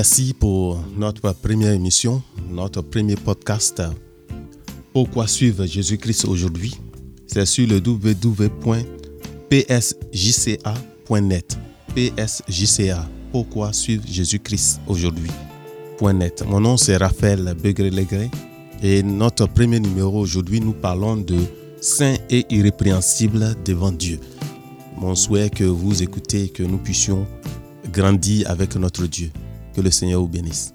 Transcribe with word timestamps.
Merci 0.00 0.32
pour 0.32 0.82
notre 0.96 1.30
première 1.34 1.72
émission, 1.72 2.22
notre 2.50 2.80
premier 2.80 3.16
podcast. 3.16 3.82
Pourquoi 4.94 5.26
suivre 5.26 5.66
Jésus-Christ 5.66 6.24
aujourd'hui 6.24 6.72
C'est 7.26 7.44
sur 7.44 7.68
le 7.68 7.82
www.psjca.net. 7.86 8.78
PSJCA. 11.94 13.06
Pourquoi 13.30 13.74
suivre 13.74 14.02
Jésus-Christ 14.08 14.80
aujourd'hui 14.86 15.30
.net. 16.14 16.46
Mon 16.48 16.60
nom 16.60 16.78
c'est 16.78 16.96
Raphaël 16.96 17.54
Begré-Legré 17.62 18.30
et 18.82 19.02
notre 19.02 19.48
premier 19.48 19.80
numéro 19.80 20.18
aujourd'hui, 20.18 20.62
nous 20.62 20.72
parlons 20.72 21.18
de 21.18 21.36
saint 21.82 22.16
et 22.30 22.46
irrépréhensible 22.48 23.54
devant 23.66 23.92
Dieu. 23.92 24.18
Mon 24.96 25.14
souhait 25.14 25.50
que 25.50 25.64
vous 25.64 26.02
écoutez 26.02 26.48
que 26.48 26.62
nous 26.62 26.78
puissions 26.78 27.26
grandir 27.92 28.50
avec 28.50 28.76
notre 28.76 29.06
Dieu. 29.06 29.30
Le 29.80 29.90
Seigneur 29.90 30.20
vous 30.20 30.28
bénisse. 30.28 30.74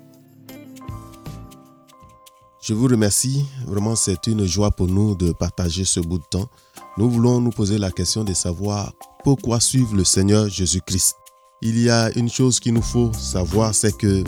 Je 2.62 2.74
vous 2.74 2.88
remercie. 2.88 3.46
Vraiment, 3.68 3.96
c'est 3.96 4.26
une 4.26 4.46
joie 4.46 4.72
pour 4.72 4.88
nous 4.88 5.14
de 5.16 5.32
partager 5.32 5.86
ce 5.86 6.00
bout 6.00 6.18
de 6.18 6.24
temps. 6.32 6.50
Nous 6.98 7.10
voulons 7.10 7.40
nous 7.40 7.52
poser 7.52 7.78
la 7.78 7.92
question 7.92 8.24
de 8.24 8.34
savoir 8.34 8.94
pourquoi 9.24 9.60
suivre 9.60 9.96
le 9.96 10.04
Seigneur 10.04 10.50
Jésus-Christ. 10.50 11.16
Il 11.62 11.80
y 11.80 11.90
a 11.90 12.10
une 12.18 12.30
chose 12.30 12.60
qu'il 12.60 12.74
nous 12.74 12.82
faut 12.82 13.14
savoir, 13.14 13.76
c'est 13.76 13.96
que 13.96 14.24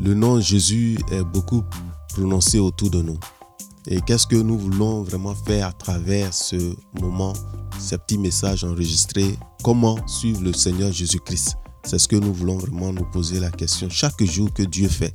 le 0.00 0.14
nom 0.14 0.40
Jésus 0.40 0.98
est 1.12 1.22
beaucoup 1.22 1.62
prononcé 2.08 2.58
autour 2.58 2.90
de 2.90 3.02
nous. 3.02 3.18
Et 3.86 4.00
qu'est-ce 4.00 4.26
que 4.26 4.34
nous 4.34 4.58
voulons 4.58 5.04
vraiment 5.04 5.34
faire 5.34 5.68
à 5.68 5.72
travers 5.72 6.34
ce 6.34 6.74
moment, 7.00 7.34
ce 7.78 7.94
petit 7.94 8.18
message 8.18 8.64
enregistré? 8.64 9.38
Comment 9.62 10.04
suivre 10.08 10.42
le 10.42 10.52
Seigneur 10.52 10.90
Jésus-Christ? 10.90 11.56
C'est 11.86 12.00
ce 12.00 12.08
que 12.08 12.16
nous 12.16 12.34
voulons 12.34 12.58
vraiment 12.58 12.92
nous 12.92 13.04
poser 13.04 13.38
la 13.38 13.50
question 13.50 13.88
chaque 13.88 14.20
jour 14.24 14.52
que 14.52 14.64
Dieu 14.64 14.88
fait. 14.88 15.14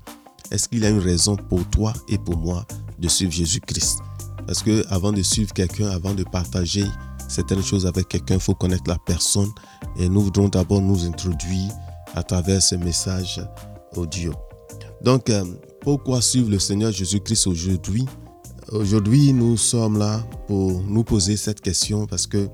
Est-ce 0.51 0.69
qu'il 0.69 0.85
a 0.85 0.89
une 0.89 0.99
raison 0.99 1.35
pour 1.35 1.69
toi 1.69 1.93
et 2.07 2.17
pour 2.17 2.37
moi 2.37 2.65
de 2.97 3.09
suivre 3.09 3.31
Jésus-Christ? 3.31 3.99
Parce 4.47 4.63
que 4.63 4.85
avant 4.89 5.11
de 5.11 5.21
suivre 5.21 5.51
quelqu'un, 5.53 5.89
avant 5.89 6.13
de 6.13 6.23
partager 6.23 6.85
certaines 7.27 7.61
choses 7.61 7.85
avec 7.85 8.07
quelqu'un, 8.07 8.35
il 8.35 8.39
faut 8.39 8.55
connaître 8.55 8.85
la 8.87 8.97
personne. 9.05 9.49
Et 9.99 10.07
nous 10.07 10.21
voudrons 10.21 10.47
d'abord 10.47 10.81
nous 10.81 11.05
introduire 11.05 11.71
à 12.15 12.23
travers 12.23 12.61
ce 12.61 12.75
message 12.75 13.41
audio. 13.97 14.33
Donc, 15.03 15.29
euh, 15.29 15.43
pourquoi 15.81 16.21
suivre 16.21 16.49
le 16.49 16.59
Seigneur 16.59 16.93
Jésus-Christ 16.93 17.47
aujourd'hui? 17.47 18.05
Aujourd'hui, 18.71 19.33
nous 19.33 19.57
sommes 19.57 19.97
là 19.97 20.23
pour 20.47 20.81
nous 20.83 21.03
poser 21.03 21.35
cette 21.35 21.59
question 21.59 22.05
parce 22.07 22.27
que 22.27 22.47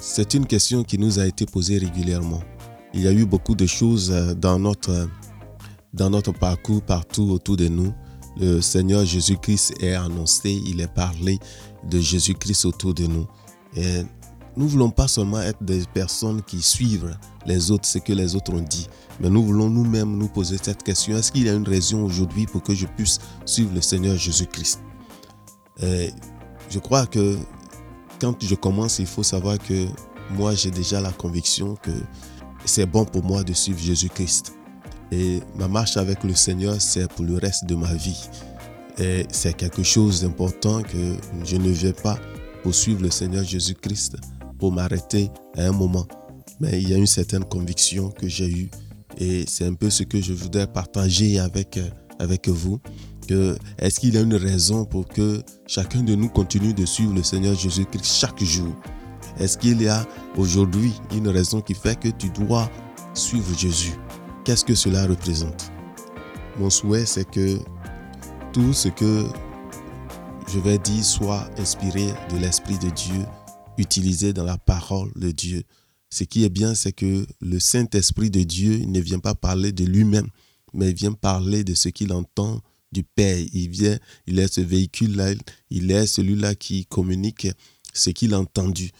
c'est 0.00 0.34
une 0.34 0.46
question 0.46 0.84
qui 0.84 0.96
nous 0.96 1.18
a 1.18 1.26
été 1.26 1.44
posée 1.44 1.78
régulièrement 1.78 2.40
il 2.94 3.02
y 3.02 3.08
a 3.08 3.12
eu 3.12 3.26
beaucoup 3.26 3.54
de 3.54 3.66
choses 3.66 4.10
euh, 4.10 4.34
dans 4.34 4.58
notre, 4.58 5.08
dans 5.92 6.10
notre 6.10 6.32
parcours 6.32 6.80
partout 6.82 7.30
autour 7.30 7.56
de 7.56 7.68
nous. 7.68 7.92
Le 8.36 8.60
Seigneur 8.60 9.04
Jésus-Christ 9.04 9.74
est 9.80 9.94
annoncé, 9.94 10.50
il 10.66 10.80
est 10.80 10.92
parlé 10.92 11.38
de 11.88 12.00
Jésus-Christ 12.00 12.64
autour 12.64 12.94
de 12.94 13.06
nous. 13.06 13.26
Et 13.76 14.02
nous 14.56 14.68
voulons 14.68 14.90
pas 14.90 15.08
seulement 15.08 15.40
être 15.40 15.62
des 15.62 15.82
personnes 15.92 16.40
qui 16.42 16.62
suivent 16.62 17.16
les 17.46 17.70
autres, 17.70 17.86
ce 17.86 17.98
que 17.98 18.12
les 18.12 18.34
autres 18.34 18.52
ont 18.52 18.62
dit, 18.62 18.88
mais 19.20 19.28
nous 19.28 19.44
voulons 19.44 19.68
nous-mêmes 19.68 20.16
nous 20.16 20.28
poser 20.28 20.56
cette 20.60 20.82
question. 20.82 21.16
Est-ce 21.16 21.30
qu'il 21.32 21.44
y 21.44 21.48
a 21.48 21.54
une 21.54 21.66
raison 21.66 22.04
aujourd'hui 22.04 22.46
pour 22.46 22.62
que 22.62 22.74
je 22.74 22.86
puisse 22.86 23.18
suivre 23.44 23.72
le 23.74 23.80
Seigneur 23.80 24.16
Jésus-Christ? 24.16 24.80
Je 25.80 26.78
crois 26.78 27.06
que 27.06 27.36
quand 28.20 28.40
je 28.42 28.54
commence, 28.54 29.00
il 29.00 29.06
faut 29.06 29.24
savoir 29.24 29.58
que 29.58 29.86
moi, 30.30 30.54
j'ai 30.54 30.70
déjà 30.70 31.00
la 31.00 31.12
conviction 31.12 31.76
que 31.76 31.90
c'est 32.64 32.86
bon 32.86 33.04
pour 33.04 33.24
moi 33.24 33.42
de 33.42 33.52
suivre 33.52 33.78
Jésus-Christ. 33.78 34.54
Et 35.12 35.40
ma 35.56 35.68
marche 35.68 35.96
avec 35.96 36.24
le 36.24 36.34
Seigneur, 36.34 36.80
c'est 36.80 37.08
pour 37.12 37.24
le 37.24 37.36
reste 37.38 37.66
de 37.66 37.74
ma 37.74 37.92
vie. 37.94 38.28
Et 38.98 39.26
c'est 39.30 39.54
quelque 39.54 39.82
chose 39.82 40.22
d'important 40.22 40.82
que 40.82 41.16
je 41.44 41.56
ne 41.56 41.70
vais 41.70 41.92
pas 41.92 42.18
poursuivre 42.62 43.02
le 43.02 43.10
Seigneur 43.10 43.44
Jésus-Christ 43.44 44.16
pour 44.58 44.72
m'arrêter 44.72 45.30
à 45.56 45.62
un 45.62 45.72
moment. 45.72 46.06
Mais 46.60 46.80
il 46.80 46.88
y 46.88 46.94
a 46.94 46.96
une 46.96 47.06
certaine 47.06 47.44
conviction 47.44 48.10
que 48.10 48.28
j'ai 48.28 48.48
eue 48.48 48.70
et 49.18 49.44
c'est 49.46 49.66
un 49.66 49.74
peu 49.74 49.90
ce 49.90 50.02
que 50.02 50.20
je 50.20 50.32
voudrais 50.32 50.66
partager 50.66 51.38
avec, 51.38 51.78
avec 52.18 52.48
vous. 52.48 52.80
Est-ce 53.78 54.00
qu'il 54.00 54.14
y 54.14 54.18
a 54.18 54.20
une 54.20 54.34
raison 54.34 54.84
pour 54.84 55.08
que 55.08 55.42
chacun 55.66 56.02
de 56.02 56.14
nous 56.14 56.28
continue 56.28 56.74
de 56.74 56.84
suivre 56.84 57.14
le 57.14 57.22
Seigneur 57.22 57.54
Jésus-Christ 57.54 58.04
chaque 58.04 58.42
jour? 58.42 58.74
Est-ce 59.38 59.58
qu'il 59.58 59.82
y 59.82 59.88
a 59.88 60.06
aujourd'hui 60.36 60.92
une 61.14 61.28
raison 61.28 61.60
qui 61.60 61.74
fait 61.74 61.98
que 61.98 62.08
tu 62.08 62.30
dois 62.30 62.70
suivre 63.14 63.56
Jésus? 63.58 63.94
Qu'est-ce 64.44 64.64
que 64.64 64.74
cela 64.74 65.06
représente? 65.06 65.72
Mon 66.58 66.70
souhait, 66.70 67.06
c'est 67.06 67.28
que 67.28 67.58
tout 68.52 68.72
ce 68.72 68.88
que 68.88 69.24
je 70.52 70.58
vais 70.60 70.78
dire 70.78 71.04
soit 71.04 71.48
inspiré 71.58 72.06
de 72.30 72.36
l'Esprit 72.36 72.78
de 72.78 72.90
Dieu, 72.90 73.24
utilisé 73.76 74.32
dans 74.32 74.44
la 74.44 74.58
parole 74.58 75.10
de 75.16 75.30
Dieu. 75.32 75.64
Ce 76.10 76.22
qui 76.22 76.44
est 76.44 76.50
bien, 76.50 76.74
c'est 76.74 76.92
que 76.92 77.26
le 77.40 77.58
Saint-Esprit 77.58 78.30
de 78.30 78.44
Dieu 78.44 78.84
ne 78.86 79.00
vient 79.00 79.18
pas 79.18 79.34
parler 79.34 79.72
de 79.72 79.84
lui-même, 79.84 80.28
mais 80.72 80.90
il 80.90 80.94
vient 80.94 81.12
parler 81.12 81.64
de 81.64 81.74
ce 81.74 81.88
qu'il 81.88 82.12
entend 82.12 82.60
du 82.92 83.02
Père. 83.02 83.44
Il 83.52 83.70
vient, 83.70 83.98
il 84.28 84.38
est 84.38 84.52
ce 84.52 84.60
véhicule-là, 84.60 85.32
il 85.70 85.90
est 85.90 86.06
celui-là 86.06 86.54
qui 86.54 86.86
communique 86.86 87.48
ce 87.92 88.10
qu'il 88.10 88.34
a 88.34 88.38
entendu 88.38 88.90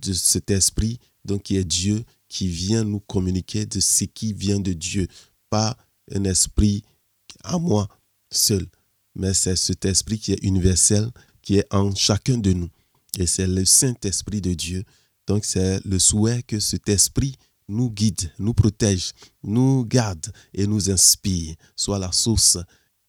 de 0.00 0.12
cet 0.12 0.50
esprit, 0.50 0.98
donc 1.24 1.44
qui 1.44 1.56
est 1.56 1.64
Dieu, 1.64 2.04
qui 2.28 2.48
vient 2.48 2.84
nous 2.84 3.00
communiquer 3.00 3.66
de 3.66 3.80
ce 3.80 4.04
qui 4.04 4.32
vient 4.32 4.60
de 4.60 4.72
Dieu, 4.72 5.06
pas 5.50 5.76
un 6.12 6.24
esprit 6.24 6.82
à 7.42 7.58
moi 7.58 7.88
seul, 8.30 8.66
mais 9.14 9.34
c'est 9.34 9.56
cet 9.56 9.84
esprit 9.84 10.18
qui 10.18 10.32
est 10.32 10.42
universel, 10.42 11.10
qui 11.42 11.56
est 11.56 11.74
en 11.74 11.94
chacun 11.94 12.38
de 12.38 12.52
nous. 12.52 12.68
Et 13.18 13.26
c'est 13.26 13.46
le 13.46 13.64
Saint-Esprit 13.64 14.40
de 14.40 14.54
Dieu. 14.54 14.84
Donc 15.26 15.44
c'est 15.44 15.84
le 15.84 15.98
souhait 15.98 16.42
que 16.42 16.60
cet 16.60 16.88
esprit 16.88 17.36
nous 17.68 17.90
guide, 17.90 18.32
nous 18.38 18.54
protège, 18.54 19.12
nous 19.42 19.84
garde 19.84 20.26
et 20.54 20.66
nous 20.66 20.90
inspire, 20.90 21.54
soit 21.76 21.98
la 21.98 22.12
source 22.12 22.58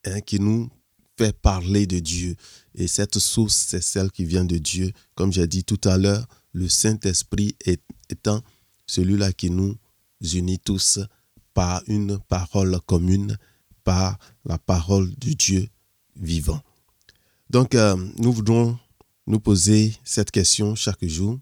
hein, 0.05 0.21
qui 0.21 0.39
nous 0.39 0.69
fait 1.17 1.33
parler 1.33 1.85
de 1.85 1.99
Dieu. 1.99 2.35
Et 2.75 2.87
cette 2.87 3.19
source, 3.19 3.65
c'est 3.69 3.81
celle 3.81 4.11
qui 4.11 4.25
vient 4.25 4.45
de 4.45 4.57
Dieu. 4.57 4.91
Comme 5.15 5.33
j'ai 5.33 5.47
dit 5.47 5.63
tout 5.63 5.81
à 5.83 5.97
l'heure, 5.97 6.25
le 6.53 6.67
Saint-Esprit 6.67 7.55
étant 8.09 8.41
celui-là 8.85 9.31
qui 9.31 9.49
nous 9.49 9.77
unit 10.33 10.59
tous 10.59 10.99
par 11.53 11.81
une 11.87 12.19
parole 12.19 12.79
commune, 12.85 13.37
par 13.83 14.17
la 14.45 14.57
parole 14.57 15.13
de 15.15 15.33
Dieu 15.33 15.67
vivant. 16.15 16.61
Donc, 17.49 17.75
euh, 17.75 17.95
nous 18.17 18.31
voudrons 18.31 18.77
nous 19.27 19.39
poser 19.39 19.93
cette 20.03 20.31
question 20.31 20.75
chaque 20.75 21.05
jour. 21.05 21.39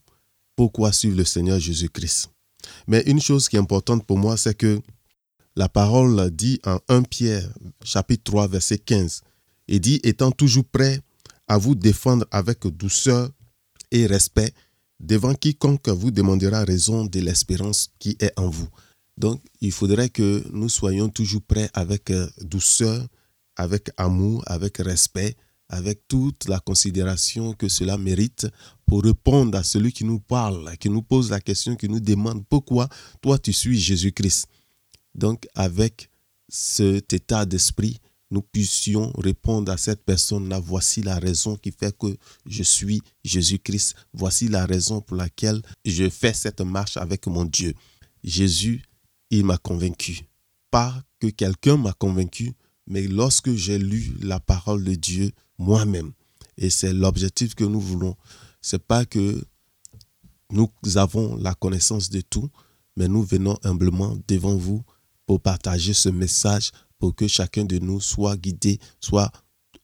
Pourquoi 0.55 0.91
suivre 0.91 1.17
le 1.17 1.25
Seigneur 1.25 1.59
Jésus-Christ? 1.59 2.29
Mais 2.87 3.03
une 3.05 3.21
chose 3.21 3.47
qui 3.47 3.55
est 3.55 3.59
importante 3.59 4.05
pour 4.05 4.17
moi, 4.17 4.37
c'est 4.37 4.55
que 4.55 4.81
la 5.55 5.69
parole 5.69 6.29
dit 6.31 6.59
en 6.65 6.79
1 6.87 7.03
Pierre, 7.03 7.49
chapitre 7.83 8.23
3, 8.23 8.47
verset 8.47 8.77
15, 8.77 9.21
et 9.67 9.79
dit, 9.79 9.99
étant 10.03 10.31
toujours 10.31 10.65
prêt 10.65 11.01
à 11.47 11.57
vous 11.57 11.75
défendre 11.75 12.25
avec 12.31 12.65
douceur 12.67 13.29
et 13.91 14.07
respect 14.07 14.53
devant 14.99 15.33
quiconque 15.33 15.89
vous 15.89 16.11
demandera 16.11 16.63
raison 16.63 17.05
de 17.05 17.19
l'espérance 17.19 17.89
qui 17.99 18.17
est 18.19 18.37
en 18.37 18.49
vous. 18.49 18.69
Donc, 19.17 19.41
il 19.61 19.71
faudrait 19.71 20.09
que 20.09 20.43
nous 20.51 20.69
soyons 20.69 21.09
toujours 21.09 21.41
prêts 21.41 21.69
avec 21.73 22.09
euh, 22.09 22.29
douceur, 22.41 23.05
avec 23.55 23.89
amour, 23.97 24.43
avec 24.47 24.77
respect, 24.77 25.35
avec 25.67 26.07
toute 26.07 26.47
la 26.47 26.59
considération 26.59 27.53
que 27.53 27.67
cela 27.67 27.97
mérite 27.97 28.47
pour 28.85 29.03
répondre 29.03 29.57
à 29.57 29.63
celui 29.63 29.91
qui 29.91 30.05
nous 30.05 30.19
parle, 30.19 30.75
qui 30.77 30.89
nous 30.89 31.01
pose 31.03 31.29
la 31.29 31.41
question, 31.41 31.75
qui 31.75 31.89
nous 31.89 31.99
demande 31.99 32.43
pourquoi 32.47 32.87
toi 33.21 33.37
tu 33.37 33.53
suis 33.53 33.77
Jésus-Christ. 33.77 34.47
Donc, 35.13 35.47
avec 35.53 36.09
cet 36.47 37.13
état 37.13 37.45
d'esprit, 37.45 37.99
nous 38.31 38.41
puissions 38.41 39.11
répondre 39.17 39.71
à 39.71 39.77
cette 39.77 40.03
personne-là, 40.03 40.59
voici 40.59 41.01
la 41.01 41.17
raison 41.17 41.55
qui 41.57 41.71
fait 41.71 41.95
que 41.97 42.15
je 42.45 42.63
suis 42.63 43.01
Jésus-Christ, 43.23 43.95
voici 44.13 44.47
la 44.47 44.65
raison 44.65 45.01
pour 45.01 45.17
laquelle 45.17 45.61
je 45.85 46.09
fais 46.09 46.33
cette 46.33 46.61
marche 46.61 46.97
avec 46.97 47.25
mon 47.27 47.45
Dieu. 47.45 47.73
Jésus, 48.23 48.83
il 49.31 49.45
m'a 49.45 49.57
convaincu. 49.57 50.21
Pas 50.71 51.03
que 51.19 51.27
quelqu'un 51.27 51.77
m'a 51.77 51.93
convaincu, 51.93 52.53
mais 52.87 53.07
lorsque 53.07 53.53
j'ai 53.53 53.79
lu 53.79 54.15
la 54.21 54.39
parole 54.39 54.83
de 54.83 54.95
Dieu 54.95 55.31
moi-même. 55.57 56.11
Et 56.57 56.69
c'est 56.69 56.93
l'objectif 56.93 57.55
que 57.55 57.63
nous 57.63 57.79
voulons. 57.79 58.15
C'est 58.61 58.83
pas 58.83 59.05
que 59.05 59.43
nous 60.51 60.69
avons 60.95 61.35
la 61.37 61.53
connaissance 61.53 62.09
de 62.09 62.21
tout, 62.21 62.49
mais 62.95 63.07
nous 63.07 63.23
venons 63.23 63.57
humblement 63.63 64.17
devant 64.27 64.55
vous 64.55 64.83
pour 65.25 65.39
partager 65.39 65.93
ce 65.93 66.09
message 66.09 66.71
pour 66.99 67.15
que 67.15 67.27
chacun 67.27 67.65
de 67.65 67.79
nous 67.79 67.99
soit 67.99 68.37
guidé, 68.37 68.79
soit 68.99 69.31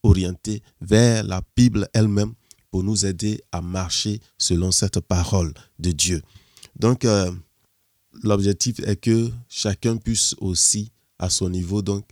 orienté 0.04 0.62
vers 0.82 1.24
la 1.24 1.42
Bible 1.56 1.88
elle-même 1.94 2.34
pour 2.70 2.84
nous 2.84 3.06
aider 3.06 3.42
à 3.52 3.62
marcher 3.62 4.20
selon 4.38 4.72
cette 4.72 5.00
parole 5.00 5.54
de 5.80 5.92
Dieu. 5.92 6.22
Donc, 6.78 7.06
euh, 7.06 7.32
l'objectif 8.22 8.80
est 8.80 8.98
que 8.98 9.32
chacun 9.48 9.98
puisse 9.98 10.36
aussi, 10.40 10.92
à 11.18 11.30
son 11.30 11.50
niveau, 11.50 11.82
donc, 11.82 12.06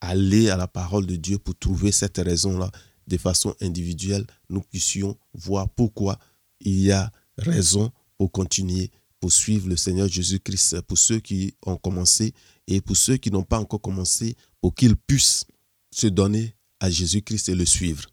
aller 0.00 0.50
à 0.50 0.56
la 0.56 0.68
parole 0.68 1.06
de 1.06 1.16
Dieu 1.16 1.38
pour 1.38 1.58
trouver 1.58 1.92
cette 1.92 2.18
raison-là 2.18 2.70
de 3.06 3.16
façon 3.16 3.54
individuelle, 3.60 4.26
nous 4.48 4.60
puissions 4.60 5.16
voir 5.34 5.68
pourquoi 5.68 6.18
il 6.60 6.80
y 6.80 6.92
a 6.92 7.10
raison 7.38 7.90
pour 8.16 8.30
continuer, 8.30 8.90
pour 9.18 9.32
suivre 9.32 9.68
le 9.68 9.76
Seigneur 9.76 10.06
Jésus-Christ, 10.08 10.82
pour 10.82 10.98
ceux 10.98 11.20
qui 11.20 11.54
ont 11.64 11.76
commencé 11.76 12.32
et 12.70 12.80
pour 12.80 12.96
ceux 12.96 13.16
qui 13.16 13.30
n'ont 13.30 13.42
pas 13.42 13.58
encore 13.58 13.80
commencé, 13.80 14.36
pour 14.60 14.74
qu'ils 14.74 14.96
puissent 14.96 15.44
se 15.90 16.06
donner 16.06 16.54
à 16.78 16.88
Jésus-Christ 16.88 17.48
et 17.48 17.54
le 17.54 17.66
suivre. 17.66 18.04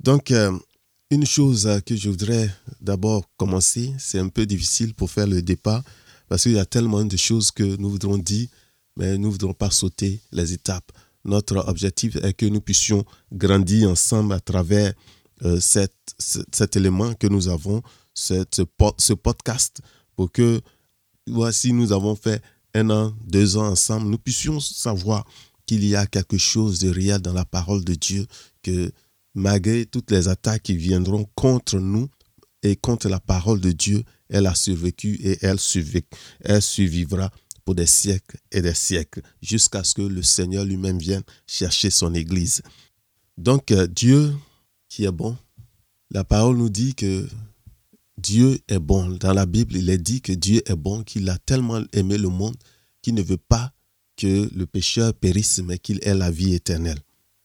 Donc, 0.00 0.30
euh, 0.32 0.58
une 1.10 1.24
chose 1.24 1.68
que 1.86 1.94
je 1.94 2.10
voudrais 2.10 2.50
d'abord 2.80 3.30
commencer, 3.36 3.94
c'est 3.98 4.18
un 4.18 4.28
peu 4.28 4.44
difficile 4.44 4.92
pour 4.92 5.08
faire 5.10 5.28
le 5.28 5.40
départ, 5.40 5.84
parce 6.28 6.42
qu'il 6.42 6.52
y 6.52 6.58
a 6.58 6.66
tellement 6.66 7.04
de 7.04 7.16
choses 7.16 7.52
que 7.52 7.76
nous 7.76 7.90
voudrons 7.90 8.18
dire, 8.18 8.48
mais 8.96 9.16
nous 9.16 9.28
ne 9.28 9.32
voudrons 9.32 9.54
pas 9.54 9.70
sauter 9.70 10.20
les 10.32 10.52
étapes. 10.52 10.90
Notre 11.24 11.58
objectif 11.68 12.16
est 12.16 12.34
que 12.34 12.46
nous 12.46 12.60
puissions 12.60 13.04
grandir 13.32 13.88
ensemble 13.88 14.32
à 14.32 14.40
travers 14.40 14.92
euh, 15.44 15.60
cet 15.60 16.76
élément 16.76 17.14
que 17.14 17.28
nous 17.28 17.48
avons, 17.48 17.82
cette, 18.14 18.62
ce 18.98 19.12
podcast, 19.12 19.80
pour 20.16 20.32
que, 20.32 20.60
voici, 21.28 21.72
nous 21.72 21.92
avons 21.92 22.16
fait 22.16 22.42
un 22.76 22.90
an, 22.90 23.14
deux 23.26 23.56
ans 23.56 23.68
ensemble, 23.68 24.08
nous 24.08 24.18
puissions 24.18 24.60
savoir 24.60 25.24
qu'il 25.66 25.84
y 25.84 25.96
a 25.96 26.06
quelque 26.06 26.38
chose 26.38 26.78
de 26.78 26.90
réel 26.90 27.20
dans 27.20 27.32
la 27.32 27.44
parole 27.44 27.84
de 27.84 27.94
Dieu, 27.94 28.26
que 28.62 28.92
malgré 29.34 29.86
toutes 29.86 30.10
les 30.10 30.28
attaques 30.28 30.62
qui 30.62 30.76
viendront 30.76 31.26
contre 31.34 31.78
nous 31.78 32.08
et 32.62 32.76
contre 32.76 33.08
la 33.08 33.20
parole 33.20 33.60
de 33.60 33.72
Dieu, 33.72 34.02
elle 34.28 34.46
a 34.46 34.54
survécu 34.54 35.14
et 35.22 35.38
elle, 35.42 35.58
elle 36.40 36.62
survivra 36.62 37.30
pour 37.64 37.74
des 37.74 37.86
siècles 37.86 38.38
et 38.52 38.62
des 38.62 38.74
siècles, 38.74 39.22
jusqu'à 39.42 39.82
ce 39.82 39.94
que 39.94 40.02
le 40.02 40.22
Seigneur 40.22 40.64
lui-même 40.64 40.98
vienne 40.98 41.24
chercher 41.46 41.90
son 41.90 42.14
Église. 42.14 42.62
Donc 43.36 43.72
euh, 43.72 43.86
Dieu 43.86 44.34
qui 44.88 45.04
est 45.04 45.12
bon, 45.12 45.36
la 46.10 46.24
parole 46.24 46.56
nous 46.56 46.68
dit 46.68 46.94
que 46.94 47.28
Dieu 48.18 48.58
est 48.68 48.78
bon. 48.78 49.10
Dans 49.20 49.32
la 49.32 49.46
Bible, 49.46 49.76
il 49.76 49.90
est 49.90 49.98
dit 49.98 50.20
que 50.20 50.32
Dieu 50.32 50.62
est 50.66 50.76
bon, 50.76 51.02
qu'il 51.02 51.28
a 51.28 51.38
tellement 51.38 51.82
aimé 51.92 52.18
le 52.18 52.28
monde 52.28 52.56
qu'il 53.02 53.14
ne 53.14 53.22
veut 53.22 53.36
pas 53.36 53.72
que 54.16 54.50
le 54.52 54.66
pécheur 54.66 55.14
périsse, 55.14 55.60
mais 55.64 55.78
qu'il 55.78 56.00
ait 56.02 56.14
la 56.14 56.30
vie 56.30 56.54
éternelle. 56.54 56.98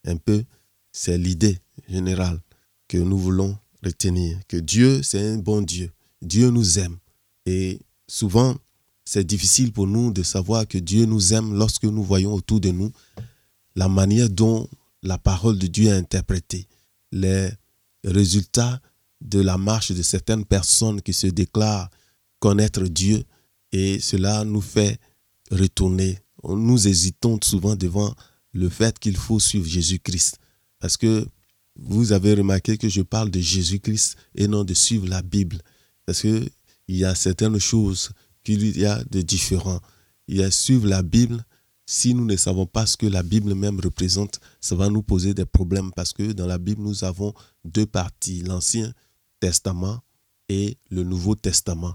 Un 0.05 0.15
peu, 0.15 0.43
c'est 0.91 1.17
l'idée 1.17 1.59
générale 1.87 2.39
que 2.87 2.97
nous 2.97 3.17
voulons 3.17 3.57
retenir, 3.83 4.39
que 4.47 4.57
Dieu, 4.57 5.03
c'est 5.03 5.21
un 5.21 5.37
bon 5.37 5.61
Dieu. 5.61 5.91
Dieu 6.21 6.49
nous 6.49 6.79
aime. 6.79 6.97
Et 7.45 7.79
souvent, 8.07 8.55
c'est 9.05 9.23
difficile 9.23 9.71
pour 9.71 9.87
nous 9.87 10.11
de 10.11 10.23
savoir 10.23 10.67
que 10.67 10.77
Dieu 10.77 11.05
nous 11.05 11.33
aime 11.33 11.53
lorsque 11.53 11.83
nous 11.83 12.03
voyons 12.03 12.33
autour 12.33 12.59
de 12.59 12.69
nous 12.69 12.91
la 13.75 13.87
manière 13.87 14.29
dont 14.29 14.67
la 15.03 15.17
parole 15.17 15.57
de 15.57 15.67
Dieu 15.67 15.89
est 15.89 15.97
interprétée, 15.97 16.67
les 17.11 17.49
résultats 18.03 18.81
de 19.21 19.39
la 19.39 19.57
marche 19.57 19.91
de 19.91 20.01
certaines 20.01 20.45
personnes 20.45 21.01
qui 21.01 21.13
se 21.13 21.27
déclarent 21.27 21.89
connaître 22.39 22.83
Dieu 22.83 23.23
et 23.71 23.99
cela 23.99 24.43
nous 24.43 24.61
fait 24.61 24.99
retourner. 25.51 26.19
Nous 26.43 26.87
hésitons 26.87 27.39
souvent 27.43 27.75
devant 27.75 28.13
le 28.53 28.67
fait 28.69 28.97
qu'il 28.99 29.15
faut 29.15 29.39
suivre 29.39 29.67
Jésus-Christ 29.67 30.39
parce 30.79 30.97
que 30.97 31.25
vous 31.75 32.11
avez 32.11 32.33
remarqué 32.33 32.77
que 32.77 32.89
je 32.89 33.01
parle 33.01 33.29
de 33.31 33.39
Jésus-Christ 33.39 34.17
et 34.35 34.47
non 34.47 34.63
de 34.63 34.73
suivre 34.73 35.07
la 35.07 35.21
Bible 35.21 35.61
parce 36.05 36.21
que 36.21 36.43
il 36.87 36.97
y 36.97 37.05
a 37.05 37.15
certaines 37.15 37.59
choses 37.59 38.11
qu'il 38.43 38.77
y 38.77 38.85
a 38.85 39.01
de 39.09 39.21
différents. 39.21 39.79
Il 40.27 40.37
y 40.37 40.43
a 40.43 40.51
suivre 40.51 40.87
la 40.87 41.03
Bible 41.03 41.45
si 41.85 42.13
nous 42.13 42.25
ne 42.25 42.37
savons 42.37 42.65
pas 42.65 42.85
ce 42.85 42.95
que 42.95 43.05
la 43.05 43.21
Bible 43.21 43.53
même 43.53 43.79
représente, 43.79 44.39
ça 44.61 44.75
va 44.75 44.89
nous 44.89 45.03
poser 45.03 45.33
des 45.33 45.45
problèmes 45.45 45.91
parce 45.93 46.13
que 46.13 46.31
dans 46.31 46.47
la 46.47 46.57
Bible, 46.57 46.81
nous 46.81 47.03
avons 47.03 47.33
deux 47.65 47.85
parties, 47.85 48.41
l'Ancien 48.43 48.93
Testament 49.41 49.99
et 50.47 50.77
le 50.89 51.03
Nouveau 51.03 51.35
Testament. 51.35 51.93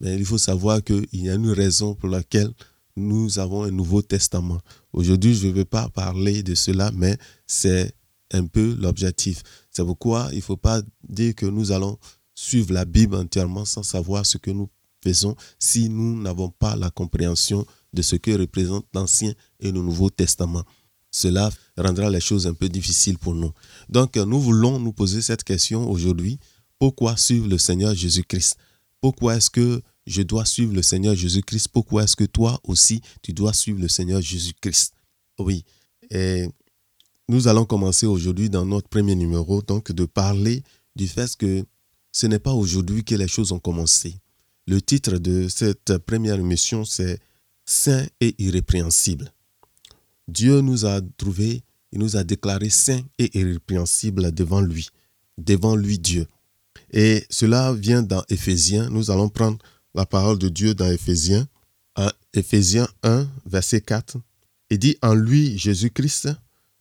Mais 0.00 0.16
il 0.16 0.24
faut 0.24 0.38
savoir 0.38 0.82
qu'il 0.84 1.06
y 1.12 1.30
a 1.30 1.34
une 1.34 1.50
raison 1.50 1.94
pour 1.94 2.08
laquelle 2.10 2.52
nous 2.96 3.38
avons 3.38 3.62
un 3.62 3.70
Nouveau 3.70 4.02
Testament. 4.02 4.60
Aujourd'hui, 4.92 5.34
je 5.34 5.46
ne 5.46 5.52
vais 5.52 5.64
pas 5.64 5.88
parler 5.88 6.42
de 6.42 6.54
cela, 6.54 6.90
mais 6.94 7.16
c'est 7.46 7.92
un 8.32 8.46
peu 8.46 8.76
l'objectif. 8.78 9.42
C'est 9.70 9.84
pourquoi 9.84 10.28
il 10.32 10.38
ne 10.38 10.42
faut 10.42 10.56
pas 10.56 10.82
dire 11.08 11.34
que 11.34 11.46
nous 11.46 11.72
allons 11.72 11.96
suivre 12.34 12.72
la 12.72 12.84
Bible 12.84 13.14
entièrement 13.14 13.64
sans 13.64 13.82
savoir 13.82 14.26
ce 14.26 14.36
que 14.38 14.50
nous 14.50 14.68
faisons 15.02 15.36
si 15.58 15.88
nous 15.88 16.20
n'avons 16.20 16.50
pas 16.50 16.76
la 16.76 16.90
compréhension 16.90 17.64
de 17.92 18.02
ce 18.02 18.16
que 18.16 18.32
représente 18.32 18.86
l'Ancien 18.92 19.32
et 19.60 19.70
le 19.70 19.80
Nouveau 19.80 20.10
Testament. 20.10 20.64
Cela 21.10 21.50
rendra 21.76 22.10
les 22.10 22.20
choses 22.20 22.46
un 22.46 22.52
peu 22.52 22.68
difficiles 22.68 23.18
pour 23.18 23.34
nous. 23.34 23.52
Donc, 23.88 24.16
nous 24.16 24.40
voulons 24.40 24.78
nous 24.78 24.92
poser 24.92 25.22
cette 25.22 25.42
question 25.42 25.90
aujourd'hui 25.90 26.38
pourquoi 26.78 27.16
suivre 27.16 27.48
le 27.48 27.58
Seigneur 27.58 27.94
Jésus-Christ? 27.94 28.56
Pourquoi 29.00 29.36
est-ce 29.36 29.50
que 29.50 29.82
je 30.06 30.22
dois 30.22 30.44
suivre 30.44 30.74
le 30.74 30.82
Seigneur 30.82 31.14
Jésus-Christ? 31.14 31.68
Pourquoi 31.68 32.04
est-ce 32.04 32.16
que 32.16 32.24
toi 32.24 32.60
aussi, 32.64 33.00
tu 33.22 33.32
dois 33.32 33.52
suivre 33.52 33.80
le 33.80 33.88
Seigneur 33.88 34.20
Jésus-Christ? 34.20 34.94
Oui. 35.38 35.64
Et 36.10 36.46
nous 37.28 37.46
allons 37.48 37.64
commencer 37.64 38.06
aujourd'hui 38.06 38.48
dans 38.48 38.64
notre 38.64 38.88
premier 38.88 39.14
numéro, 39.14 39.62
donc 39.62 39.92
de 39.92 40.04
parler 40.04 40.62
du 40.96 41.06
fait 41.06 41.36
que 41.36 41.64
ce 42.12 42.26
n'est 42.26 42.38
pas 42.38 42.54
aujourd'hui 42.54 43.04
que 43.04 43.14
les 43.14 43.28
choses 43.28 43.52
ont 43.52 43.58
commencé. 43.58 44.16
Le 44.66 44.80
titre 44.80 45.18
de 45.18 45.48
cette 45.48 45.98
première 45.98 46.36
émission, 46.36 46.84
c'est 46.84 47.18
Saint 47.64 48.06
et 48.20 48.34
irrépréhensible. 48.38 49.32
Dieu 50.26 50.60
nous 50.60 50.86
a 50.86 51.00
trouvés, 51.16 51.62
il 51.92 51.98
nous 51.98 52.16
a 52.16 52.24
déclarés 52.24 52.70
saints 52.70 53.02
et 53.18 53.38
irrépréhensibles 53.38 54.32
devant 54.32 54.60
lui, 54.60 54.88
devant 55.36 55.76
lui 55.76 55.98
Dieu. 55.98 56.26
Et 56.90 57.24
cela 57.30 57.72
vient 57.72 58.02
dans 58.02 58.24
Éphésiens. 58.28 58.88
Nous 58.90 59.10
allons 59.10 59.28
prendre 59.28 59.58
la 59.94 60.06
parole 60.06 60.38
de 60.38 60.48
Dieu 60.48 60.74
dans 60.74 60.90
Éphésiens. 60.90 61.46
Éphésiens 62.32 62.88
1, 63.02 63.26
verset 63.46 63.80
4. 63.80 64.16
Il 64.70 64.78
dit, 64.78 64.96
en 65.02 65.14
lui, 65.14 65.58
Jésus-Christ, 65.58 66.28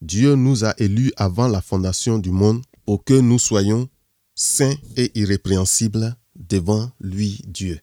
Dieu 0.02 0.36
nous 0.36 0.64
a 0.66 0.74
élus 0.78 1.12
avant 1.16 1.48
la 1.48 1.62
fondation 1.62 2.20
du 2.20 2.32
monde 2.32 2.62
pour 2.86 3.04
que 3.04 3.14
nous 3.14 3.40
soyons 3.40 3.90
saints 4.36 4.76
et 4.96 5.12
irrépréhensibles 5.20 6.16
devant 6.36 6.92
lui, 7.00 7.42
Dieu. 7.48 7.80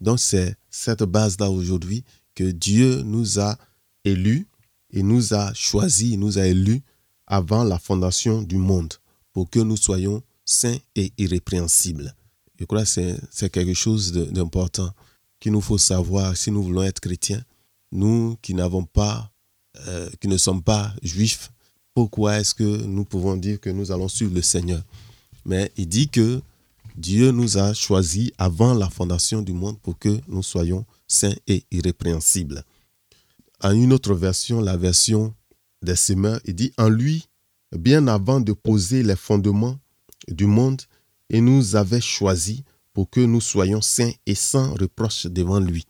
Donc 0.00 0.18
c'est 0.18 0.56
cette 0.70 1.02
base-là 1.02 1.50
aujourd'hui 1.50 2.04
que 2.34 2.50
Dieu 2.50 3.02
nous 3.02 3.38
a 3.38 3.58
élus 4.04 4.46
et 4.90 5.02
nous 5.02 5.34
a 5.34 5.52
choisis, 5.54 6.16
nous 6.16 6.38
a 6.38 6.46
élus 6.46 6.82
avant 7.26 7.64
la 7.64 7.78
fondation 7.78 8.42
du 8.42 8.56
monde 8.56 8.94
pour 9.32 9.50
que 9.50 9.60
nous 9.60 9.76
soyons 9.76 10.22
saint 10.44 10.76
et 10.94 11.12
irrépréhensible. 11.18 12.14
Je 12.58 12.64
crois 12.64 12.84
que 12.84 13.16
c'est 13.30 13.50
quelque 13.50 13.74
chose 13.74 14.12
d'important 14.12 14.92
qu'il 15.40 15.52
nous 15.52 15.60
faut 15.60 15.78
savoir 15.78 16.36
si 16.36 16.50
nous 16.50 16.62
voulons 16.62 16.82
être 16.82 17.00
chrétiens. 17.00 17.44
Nous 17.92 18.36
qui 18.42 18.54
n'avons 18.54 18.84
pas, 18.84 19.30
euh, 19.86 20.08
qui 20.20 20.28
ne 20.28 20.36
sommes 20.36 20.62
pas 20.62 20.94
juifs, 21.02 21.50
pourquoi 21.94 22.40
est-ce 22.40 22.54
que 22.54 22.84
nous 22.84 23.04
pouvons 23.04 23.36
dire 23.36 23.60
que 23.60 23.70
nous 23.70 23.92
allons 23.92 24.08
suivre 24.08 24.34
le 24.34 24.42
Seigneur? 24.42 24.82
Mais 25.44 25.70
il 25.76 25.88
dit 25.88 26.08
que 26.08 26.40
Dieu 26.96 27.30
nous 27.30 27.58
a 27.58 27.74
choisis 27.74 28.30
avant 28.38 28.74
la 28.74 28.88
fondation 28.88 29.42
du 29.42 29.52
monde 29.52 29.78
pour 29.80 29.98
que 29.98 30.20
nous 30.28 30.42
soyons 30.42 30.84
saints 31.06 31.34
et 31.46 31.64
irrépréhensibles. 31.70 32.64
En 33.62 33.72
une 33.72 33.92
autre 33.92 34.14
version, 34.14 34.60
la 34.60 34.76
version 34.76 35.34
des 35.82 35.96
semeurs, 35.96 36.40
il 36.44 36.54
dit 36.54 36.72
En 36.78 36.88
lui, 36.88 37.28
bien 37.72 38.06
avant 38.06 38.40
de 38.40 38.52
poser 38.52 39.02
les 39.02 39.16
fondements 39.16 39.78
du 40.28 40.46
monde 40.46 40.82
et 41.30 41.40
nous 41.40 41.76
avait 41.76 42.00
choisis 42.00 42.62
pour 42.92 43.10
que 43.10 43.20
nous 43.20 43.40
soyons 43.40 43.80
saints 43.80 44.12
et 44.26 44.34
sans 44.34 44.74
reproche 44.74 45.26
devant 45.26 45.60
lui. 45.60 45.84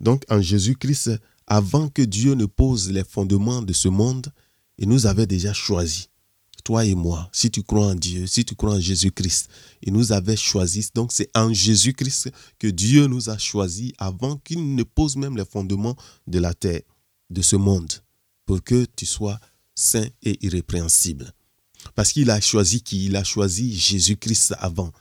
Donc 0.00 0.24
en 0.28 0.40
Jésus-Christ, 0.40 1.10
avant 1.46 1.88
que 1.88 2.02
Dieu 2.02 2.34
ne 2.34 2.46
pose 2.46 2.90
les 2.90 3.04
fondements 3.04 3.62
de 3.62 3.72
ce 3.72 3.88
monde, 3.88 4.32
il 4.78 4.88
nous 4.88 5.06
avait 5.06 5.26
déjà 5.26 5.52
choisis. 5.52 6.08
Toi 6.64 6.84
et 6.84 6.94
moi, 6.94 7.28
si 7.32 7.50
tu 7.50 7.62
crois 7.62 7.86
en 7.86 7.94
Dieu, 7.94 8.26
si 8.26 8.44
tu 8.44 8.54
crois 8.54 8.74
en 8.74 8.80
Jésus-Christ, 8.80 9.48
il 9.82 9.92
nous 9.92 10.12
avait 10.12 10.36
choisis. 10.36 10.92
Donc 10.92 11.12
c'est 11.12 11.30
en 11.34 11.52
Jésus-Christ 11.52 12.30
que 12.58 12.66
Dieu 12.66 13.06
nous 13.06 13.30
a 13.30 13.38
choisis 13.38 13.92
avant 13.98 14.36
qu'il 14.36 14.74
ne 14.74 14.82
pose 14.82 15.16
même 15.16 15.36
les 15.36 15.44
fondements 15.44 15.96
de 16.26 16.38
la 16.38 16.54
terre, 16.54 16.82
de 17.30 17.42
ce 17.42 17.56
monde, 17.56 17.92
pour 18.44 18.62
que 18.62 18.86
tu 18.96 19.06
sois 19.06 19.38
saint 19.74 20.08
et 20.22 20.44
irrépréhensible. 20.44 21.32
Parce 21.98 22.12
qu'il 22.12 22.30
a 22.30 22.40
choisi 22.40 22.80
qui 22.80 23.06
Il 23.06 23.16
a 23.16 23.24
choisi 23.24 23.76
Jésus-Christ 23.76 24.54
avant. 24.60 24.92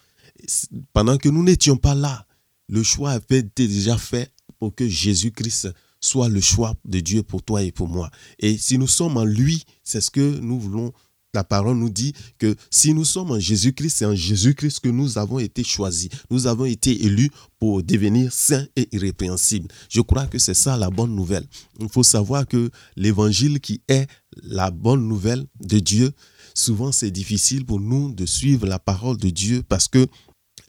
Pendant 0.94 1.20
que 1.20 1.30
nous 1.30 1.44
n'étions 1.44 1.78
pas 1.78 1.94
là, 1.94 2.26
le 2.70 2.82
choix 2.82 3.12
avait 3.12 3.38
été 3.38 3.68
déjà 3.68 4.00
fait 4.00 4.34
pour 4.58 4.74
que 4.74 4.88
Jésus-Christ 4.88 5.70
soit 6.02 6.28
le 6.28 6.42
choix 6.42 6.74
de 6.86 7.00
Dieu 7.00 7.22
pour 7.22 7.44
toi 7.44 7.62
et 7.62 7.72
pour 7.72 7.88
moi. 7.88 8.10
Et 8.40 8.58
si 8.58 8.80
nous 8.80 8.88
sommes 8.88 9.18
en 9.18 9.26
lui, 9.26 9.64
c'est 9.84 10.02
ce 10.02 10.10
que 10.10 10.40
nous 10.40 10.60
voulons 10.60 10.92
la 11.38 11.44
parole 11.44 11.78
nous 11.78 11.92
dit 11.92 12.14
que 12.40 12.56
si 12.72 12.96
nous 12.96 13.06
sommes 13.06 13.30
en 13.30 13.40
Jésus-Christ, 13.40 13.98
c'est 13.98 14.06
en 14.06 14.16
Jésus-Christ 14.16 14.80
que 14.80 14.90
nous 14.90 15.20
avons 15.20 15.38
été 15.38 15.64
choisis. 15.64 16.10
Nous 16.32 16.48
avons 16.48 16.66
été 16.66 17.06
élus 17.06 17.30
pour 17.60 17.84
devenir 17.84 18.34
saints 18.34 18.66
et 18.76 18.88
irrépréhensibles. 18.92 19.68
Je 19.88 20.02
crois 20.02 20.26
que 20.26 20.40
c'est 20.40 20.56
ça 20.56 20.78
la 20.78 20.90
bonne 20.90 21.14
nouvelle. 21.14 21.46
Il 21.80 21.90
faut 21.90 22.02
savoir 22.02 22.48
que 22.48 22.72
l'évangile 22.96 23.60
qui 23.60 23.82
est 23.88 24.08
la 24.42 24.72
bonne 24.72 25.08
nouvelle 25.08 25.46
de 25.60 25.78
Dieu, 25.78 26.12
souvent 26.58 26.92
c'est 26.92 27.12
difficile 27.12 27.66
pour 27.66 27.80
nous 27.80 28.14
de 28.14 28.26
suivre 28.26 28.66
la 28.68 28.80
parole 28.80 29.18
de 29.18 29.30
Dieu 29.30 29.64
parce 29.68 29.88
que 29.88 30.08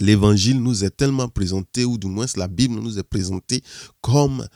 l'évangile 0.00 0.61
nous 0.61 0.85
est 0.85 0.97
tellement 0.97 1.28
présenté, 1.28 1.85
ou 1.85 1.99
du 1.99 2.07
moins 2.07 2.26
la 2.37 2.49
Bible 2.49 2.75
nous 2.75 2.99
est 2.99 3.02
présentée 3.02 3.62
comme 4.00 4.47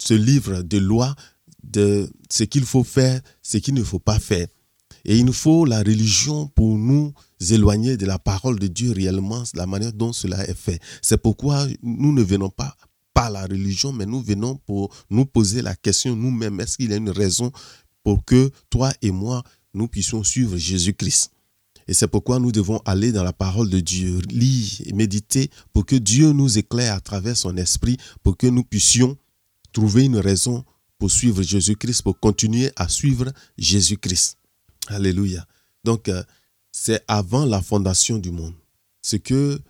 ce 0.00 0.14
livre 0.14 0.62
de 0.62 0.78
loi 0.78 1.14
de 1.62 2.10
ce 2.30 2.44
qu'il 2.44 2.64
faut 2.64 2.84
faire, 2.84 3.20
ce 3.42 3.58
qu'il 3.58 3.74
ne 3.74 3.84
faut 3.84 3.98
pas 4.00 4.18
faire. 4.18 4.46
Et 5.04 5.18
il 5.18 5.24
nous 5.24 5.32
faut 5.32 5.64
la 5.64 5.78
religion 5.78 6.48
pour 6.48 6.78
nous 6.78 7.12
éloigner 7.50 7.96
de 7.96 8.06
la 8.06 8.18
parole 8.18 8.58
de 8.58 8.66
Dieu 8.68 8.92
réellement, 8.92 9.42
la 9.54 9.66
manière 9.66 9.92
dont 9.92 10.12
cela 10.12 10.48
est 10.48 10.56
fait. 10.56 10.80
C'est 11.00 11.20
pourquoi 11.20 11.66
nous 11.82 12.12
ne 12.12 12.22
venons 12.22 12.50
pas 12.50 12.76
par 13.14 13.30
la 13.30 13.42
religion, 13.42 13.92
mais 13.92 14.06
nous 14.06 14.22
venons 14.22 14.56
pour 14.66 14.94
nous 15.10 15.26
poser 15.26 15.60
la 15.60 15.74
question 15.74 16.16
nous-mêmes, 16.16 16.60
est-ce 16.60 16.76
qu'il 16.76 16.90
y 16.90 16.94
a 16.94 16.96
une 16.96 17.10
raison 17.10 17.52
pour 18.04 18.24
que 18.24 18.50
toi 18.70 18.92
et 19.02 19.10
moi, 19.10 19.42
nous 19.74 19.88
puissions 19.88 20.22
suivre 20.22 20.56
Jésus-Christ 20.56 21.32
et 21.88 21.94
c'est 21.94 22.08
pourquoi 22.08 22.38
nous 22.38 22.52
devons 22.52 22.80
aller 22.84 23.12
dans 23.12 23.24
la 23.24 23.32
parole 23.32 23.68
de 23.68 23.80
Dieu, 23.80 24.20
lire 24.30 24.70
et 24.84 24.92
méditer 24.92 25.50
pour 25.72 25.86
que 25.86 25.96
Dieu 25.96 26.32
nous 26.32 26.58
éclaire 26.58 26.94
à 26.94 27.00
travers 27.00 27.36
son 27.36 27.56
esprit, 27.56 27.96
pour 28.22 28.36
que 28.36 28.46
nous 28.46 28.64
puissions 28.64 29.16
trouver 29.72 30.04
une 30.04 30.18
raison 30.18 30.64
pour 30.98 31.10
suivre 31.10 31.42
Jésus-Christ, 31.42 32.02
pour 32.02 32.18
continuer 32.18 32.70
à 32.76 32.88
suivre 32.88 33.32
Jésus-Christ. 33.58 34.38
Alléluia. 34.88 35.46
Donc, 35.84 36.08
euh, 36.08 36.22
c'est 36.70 37.02
avant 37.08 37.44
la 37.44 37.60
fondation 37.60 38.18
du 38.18 38.30
monde. 38.30 38.54
Ce 39.02 39.16
que 39.16 39.60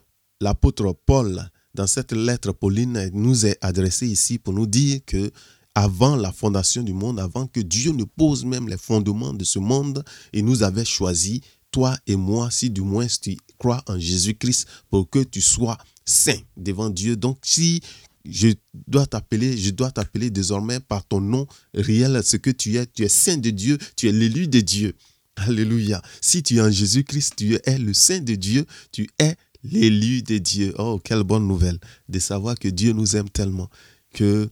l'apôtre 0.40 0.94
Paul, 1.06 1.50
dans 1.75 1.87
cette 1.87 2.12
lettre 2.12 2.52
Pauline, 2.52 3.11
nous 3.14 3.47
est 3.47 3.56
adressé 3.62 4.06
ici 4.06 4.38
pour 4.38 4.52
nous 4.52 4.66
dire 4.66 5.00
que 5.06 5.30
avant 5.74 6.16
la 6.16 6.32
fondation 6.32 6.82
du 6.82 6.92
monde, 6.92 7.18
avant 7.18 7.46
que 7.46 7.60
Dieu 7.60 7.92
ne 7.92 8.04
pose 8.04 8.44
même 8.44 8.68
les 8.68 8.76
fondements 8.76 9.32
de 9.32 9.44
ce 9.44 9.58
monde, 9.58 10.04
il 10.32 10.44
nous 10.44 10.62
avait 10.62 10.84
choisi, 10.84 11.40
toi 11.70 11.96
et 12.06 12.16
moi, 12.16 12.50
si 12.50 12.70
du 12.70 12.82
moins 12.82 13.06
tu 13.06 13.36
crois 13.58 13.82
en 13.86 13.98
Jésus-Christ, 13.98 14.66
pour 14.90 15.08
que 15.08 15.20
tu 15.20 15.40
sois 15.40 15.78
saint 16.04 16.38
devant 16.56 16.90
Dieu. 16.90 17.16
Donc, 17.16 17.38
si 17.42 17.80
je 18.24 18.48
dois 18.86 19.06
t'appeler, 19.06 19.56
je 19.56 19.70
dois 19.70 19.90
t'appeler 19.90 20.30
désormais 20.30 20.80
par 20.80 21.04
ton 21.04 21.20
nom 21.20 21.46
réel, 21.74 22.20
ce 22.22 22.36
que 22.36 22.50
tu 22.50 22.76
es. 22.76 22.86
Tu 22.86 23.04
es 23.04 23.08
saint 23.08 23.38
de 23.38 23.50
Dieu, 23.50 23.78
tu 23.96 24.08
es 24.08 24.12
l'élu 24.12 24.48
de 24.48 24.60
Dieu. 24.60 24.94
Alléluia. 25.36 26.02
Si 26.20 26.42
tu 26.42 26.56
es 26.56 26.60
en 26.60 26.70
Jésus-Christ, 26.70 27.34
tu 27.36 27.58
es 27.64 27.78
le 27.78 27.94
saint 27.94 28.20
de 28.20 28.34
Dieu, 28.34 28.66
tu 28.92 29.08
es 29.18 29.36
l'élu 29.64 30.22
de 30.22 30.38
Dieu. 30.38 30.74
Oh, 30.78 31.00
quelle 31.02 31.22
bonne 31.22 31.46
nouvelle 31.46 31.78
de 32.08 32.18
savoir 32.18 32.58
que 32.58 32.68
Dieu 32.68 32.92
nous 32.92 33.16
aime 33.16 33.30
tellement 33.30 33.70
que 34.12 34.50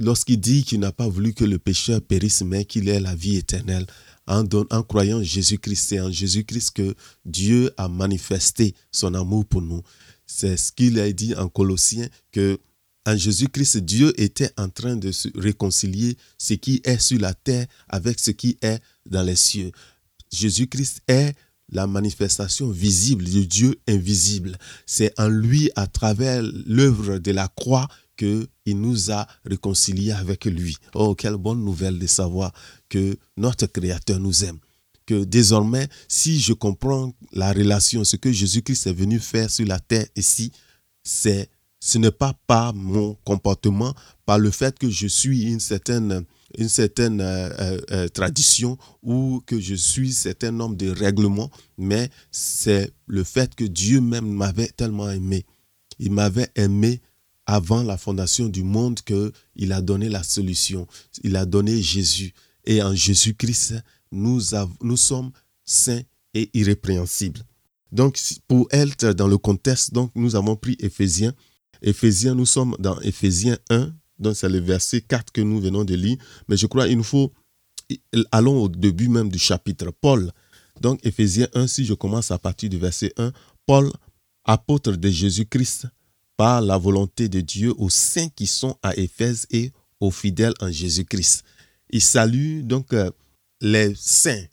lorsqu'il 0.00 0.40
dit 0.40 0.64
qu'il 0.64 0.80
n'a 0.80 0.92
pas 0.92 1.08
voulu 1.08 1.34
que 1.34 1.44
le 1.44 1.58
pécheur 1.58 2.00
périsse, 2.00 2.42
mais 2.42 2.64
qu'il 2.64 2.88
ait 2.88 3.00
la 3.00 3.14
vie 3.14 3.36
éternelle, 3.36 3.86
en, 4.26 4.44
en 4.70 4.82
croyant 4.82 5.22
Jésus-Christ, 5.22 5.88
c'est 5.88 6.00
en 6.00 6.10
Jésus-Christ 6.10 6.70
que 6.72 6.94
Dieu 7.24 7.70
a 7.76 7.88
manifesté 7.88 8.74
son 8.90 9.14
amour 9.14 9.44
pour 9.44 9.62
nous. 9.62 9.82
C'est 10.26 10.56
ce 10.56 10.72
qu'il 10.72 10.98
a 10.98 11.12
dit 11.12 11.34
en 11.34 11.48
Colossiens 11.48 12.08
que 12.32 12.58
en 13.06 13.16
Jésus-Christ, 13.16 13.78
Dieu 13.78 14.12
était 14.20 14.50
en 14.58 14.68
train 14.68 14.94
de 14.94 15.10
se 15.10 15.28
réconcilier 15.34 16.16
ce 16.38 16.54
qui 16.54 16.80
est 16.84 16.98
sur 16.98 17.18
la 17.18 17.34
terre 17.34 17.66
avec 17.88 18.18
ce 18.18 18.30
qui 18.30 18.58
est 18.62 18.80
dans 19.06 19.22
les 19.22 19.36
cieux. 19.36 19.72
Jésus-Christ 20.30 21.00
est 21.08 21.34
la 21.72 21.86
manifestation 21.86 22.70
visible 22.70 23.24
de 23.24 23.42
Dieu 23.42 23.80
invisible. 23.88 24.56
C'est 24.86 25.18
en 25.18 25.28
lui, 25.28 25.70
à 25.76 25.86
travers 25.86 26.42
l'œuvre 26.42 27.18
de 27.18 27.30
la 27.30 27.48
croix, 27.48 27.88
qu'il 28.20 28.80
nous 28.80 29.10
a 29.10 29.26
réconciliés 29.46 30.12
avec 30.12 30.44
lui. 30.44 30.76
Oh, 30.94 31.14
quelle 31.14 31.36
bonne 31.36 31.64
nouvelle 31.64 31.98
de 31.98 32.06
savoir 32.06 32.52
que 32.90 33.16
notre 33.38 33.66
Créateur 33.66 34.20
nous 34.20 34.44
aime. 34.44 34.58
Que 35.06 35.24
désormais, 35.24 35.88
si 36.06 36.38
je 36.38 36.52
comprends 36.52 37.12
la 37.32 37.52
relation, 37.52 38.04
ce 38.04 38.16
que 38.16 38.30
Jésus-Christ 38.30 38.86
est 38.88 38.92
venu 38.92 39.18
faire 39.18 39.50
sur 39.50 39.66
la 39.66 39.80
terre 39.80 40.06
ici, 40.16 40.52
c'est 41.02 41.48
ce 41.82 41.96
n'est 41.96 42.10
pas 42.10 42.34
par 42.46 42.74
mon 42.74 43.14
comportement, 43.24 43.94
par 44.26 44.38
le 44.38 44.50
fait 44.50 44.78
que 44.78 44.90
je 44.90 45.06
suis 45.06 45.44
une 45.44 45.60
certaine, 45.60 46.26
une 46.58 46.68
certaine 46.68 47.22
euh, 47.22 47.48
euh, 47.58 47.80
euh, 47.90 48.08
tradition 48.08 48.76
ou 49.02 49.42
que 49.46 49.58
je 49.58 49.74
suis 49.74 50.12
certain 50.12 50.50
nombre 50.52 50.76
de 50.76 50.90
règlements, 50.90 51.50
mais 51.78 52.10
c'est 52.30 52.92
le 53.06 53.24
fait 53.24 53.54
que 53.54 53.64
Dieu 53.64 54.02
même 54.02 54.28
m'avait 54.28 54.68
tellement 54.68 55.08
aimé. 55.10 55.46
Il 55.98 56.12
m'avait 56.12 56.50
aimé 56.54 57.00
avant 57.50 57.82
la 57.82 57.98
fondation 57.98 58.48
du 58.48 58.62
monde 58.62 59.00
qu'il 59.00 59.72
a 59.72 59.82
donné 59.82 60.08
la 60.08 60.22
solution. 60.22 60.86
Il 61.24 61.34
a 61.34 61.44
donné 61.44 61.82
Jésus. 61.82 62.32
Et 62.64 62.80
en 62.80 62.94
Jésus-Christ, 62.94 63.74
nous, 64.12 64.40
nous 64.80 64.96
sommes 64.96 65.32
saints 65.64 66.02
et 66.32 66.48
irrépréhensibles. 66.54 67.40
Donc, 67.90 68.20
pour 68.46 68.68
être 68.70 69.12
dans 69.14 69.26
le 69.26 69.36
contexte, 69.36 69.92
donc, 69.92 70.12
nous 70.14 70.36
avons 70.36 70.54
pris 70.54 70.76
Éphésiens 70.78 71.32
Éphésiens, 71.82 72.34
nous 72.34 72.46
sommes 72.46 72.76
dans 72.78 73.00
Éphésiens 73.00 73.58
1, 73.70 73.92
donc 74.18 74.36
c'est 74.36 74.48
le 74.48 74.60
verset 74.60 75.00
4 75.00 75.32
que 75.32 75.40
nous 75.40 75.60
venons 75.60 75.82
de 75.82 75.94
lire, 75.94 76.18
mais 76.46 76.56
je 76.56 76.66
crois 76.66 76.86
qu'il 76.86 76.98
nous 76.98 77.02
faut, 77.02 77.32
allons 78.30 78.62
au 78.62 78.68
début 78.68 79.08
même 79.08 79.30
du 79.30 79.38
chapitre. 79.38 79.90
Paul, 80.00 80.30
donc 80.80 81.04
Éphésiens 81.04 81.48
1, 81.54 81.66
si 81.66 81.84
je 81.84 81.94
commence 81.94 82.30
à 82.30 82.38
partir 82.38 82.68
du 82.68 82.78
verset 82.78 83.12
1, 83.16 83.32
Paul, 83.66 83.90
apôtre 84.44 84.92
de 84.92 85.08
Jésus-Christ, 85.08 85.86
par 86.40 86.62
la 86.62 86.78
volonté 86.78 87.28
de 87.28 87.42
Dieu 87.42 87.74
aux 87.76 87.90
saints 87.90 88.30
qui 88.34 88.46
sont 88.46 88.74
à 88.82 88.96
Éphèse 88.96 89.46
et 89.50 89.72
aux 90.00 90.10
fidèles 90.10 90.54
en 90.60 90.72
Jésus-Christ. 90.72 91.44
Il 91.90 92.00
salue 92.00 92.62
donc 92.62 92.94
euh, 92.94 93.10
les 93.60 93.94
saints 93.94 94.46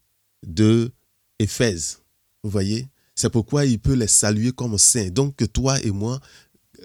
de 0.46 0.92
Éphèse. 1.40 2.00
Vous 2.44 2.50
voyez? 2.50 2.90
C'est 3.16 3.30
pourquoi 3.30 3.66
il 3.66 3.80
peut 3.80 3.94
les 3.94 4.10
saluer 4.10 4.52
comme 4.52 4.78
saints. 4.78 5.12
Donc 5.12 5.38
toi 5.54 5.82
et 5.82 5.92
moi, 5.92 6.20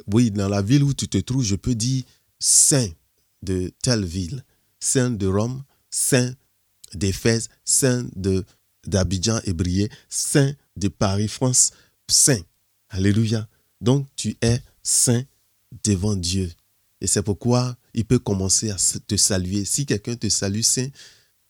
oui, 0.07 0.31
dans 0.31 0.49
la 0.49 0.63
ville 0.63 0.85
où 0.85 0.95
tu 0.95 1.09
te 1.09 1.19
trouves, 1.19 1.43
je 1.43 1.57
peux 1.57 1.75
dire 1.75 2.05
saint 2.39 2.89
de 3.43 3.73
telle 3.83 4.05
ville, 4.05 4.45
saint 4.79 5.11
de 5.11 5.27
Rome, 5.27 5.65
saint 5.91 6.33
d'Éphèse, 6.95 7.49
saint 7.65 8.07
de 8.15 8.45
d'Abidjan 8.87 9.41
et 9.47 9.53
Brié, 9.53 9.91
saint 10.09 10.53
de 10.77 10.87
Paris, 10.87 11.27
France, 11.27 11.73
saint. 12.07 12.43
Alléluia. 12.89 13.49
Donc 13.81 14.07
tu 14.15 14.37
es 14.41 14.63
saint 14.83 15.23
devant 15.85 16.17
Dieu. 16.17 16.51
Et 17.01 17.07
c'est 17.07 17.23
pourquoi 17.23 17.77
il 17.95 18.05
peut 18.05 18.19
commencer 18.19 18.71
à 18.71 18.77
te 19.07 19.17
saluer. 19.17 19.65
Si 19.65 19.87
quelqu'un 19.87 20.17
te 20.17 20.29
salue 20.29 20.63
saint, 20.63 20.89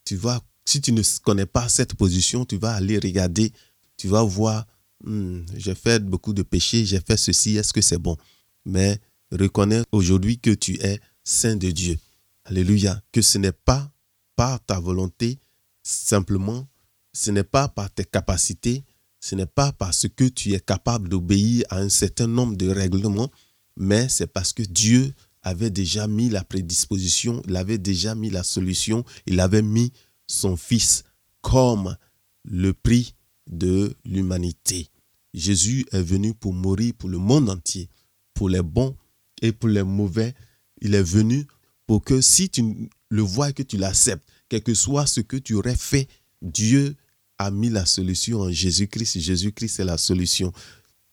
tu 0.05 0.17
vas, 0.17 0.41
si 0.65 0.81
tu 0.81 0.93
ne 0.93 1.03
connais 1.23 1.47
pas 1.47 1.69
cette 1.69 1.95
position, 1.95 2.45
tu 2.45 2.57
vas 2.57 2.75
aller 2.75 2.99
regarder, 2.99 3.53
tu 3.97 4.09
vas 4.09 4.23
voir 4.23 4.67
Hmm, 5.05 5.41
j'ai 5.57 5.75
fait 5.75 6.05
beaucoup 6.05 6.33
de 6.33 6.43
péchés, 6.43 6.85
j'ai 6.85 7.01
fait 7.01 7.17
ceci, 7.17 7.57
est-ce 7.57 7.73
que 7.73 7.81
c'est 7.81 7.99
bon? 7.99 8.17
Mais 8.65 9.01
reconnais 9.33 9.83
aujourd'hui 9.91 10.39
que 10.39 10.51
tu 10.51 10.81
es 10.81 11.01
saint 11.25 11.57
de 11.57 11.71
Dieu. 11.71 11.99
Alléluia. 12.45 13.03
Que 13.11 13.21
ce 13.21 13.39
n'est 13.39 13.53
pas 13.53 13.91
par 14.37 14.65
ta 14.65 14.79
volonté, 14.79 15.39
simplement, 15.83 16.69
ce 17.13 17.31
n'est 17.31 17.45
pas 17.45 17.69
par 17.69 17.91
tes 17.91 18.05
capacités, 18.05 18.85
ce 19.23 19.37
n'est 19.37 19.47
pas 19.47 19.71
parce 19.73 20.09
que 20.09 20.25
tu 20.25 20.53
es 20.53 20.61
capable 20.61 21.09
d'obéir 21.09 21.65
à 21.71 21.79
un 21.79 21.89
certain 21.89 22.27
nombre 22.27 22.57
de 22.57 22.69
règlements, 22.69 23.31
mais 23.77 24.09
c'est 24.09 24.27
parce 24.27 24.53
que 24.53 24.65
Dieu 24.65 25.15
avait 25.43 25.71
déjà 25.71 26.09
mis 26.09 26.29
la 26.29 26.43
prédisposition, 26.43 27.41
il 27.47 27.57
avait 27.57 27.79
déjà 27.79 28.17
mis 28.17 28.31
la 28.31 28.43
solution, 28.43 29.05
il 29.27 29.39
avait 29.39 29.63
mis 29.63 29.93
son 30.27 30.57
Fils 30.57 31.05
comme 31.41 31.97
le 32.45 32.73
prix 32.75 33.15
de 33.47 33.95
l'humanité. 34.05 34.89
Jésus 35.35 35.87
est 35.93 36.03
venu 36.03 36.35
pour 36.35 36.53
mourir 36.53 36.93
pour 36.99 37.09
le 37.09 37.19
monde 37.19 37.49
entier, 37.49 37.89
pour 38.35 38.49
les 38.49 38.63
bons 38.63 38.97
et 39.41 39.53
pour 39.53 39.69
les 39.69 39.85
mauvais. 39.85 40.35
Il 40.81 40.97
est 40.97 41.03
venu 41.03 41.47
pour 41.87 42.03
que 42.03 42.21
si 42.21 42.51
tu 42.51 42.91
le 43.09 43.23
vois 43.23 43.51
et 43.51 43.53
que 43.53 43.63
tu 43.63 43.77
l'acceptes, 43.77 44.27
quel 44.49 44.65
que 44.65 44.75
soit 44.75 45.07
ce 45.07 45.21
que 45.21 45.37
tu 45.37 45.55
aurais 45.55 45.77
fait, 45.77 46.09
Dieu 46.43 46.97
a 47.45 47.51
mis 47.51 47.71
la 47.71 47.87
solution 47.87 48.41
en 48.41 48.51
Jésus-Christ. 48.51 49.21
Jésus-Christ 49.21 49.81
est 49.81 49.85
la 49.85 49.99
solution. 49.99 50.53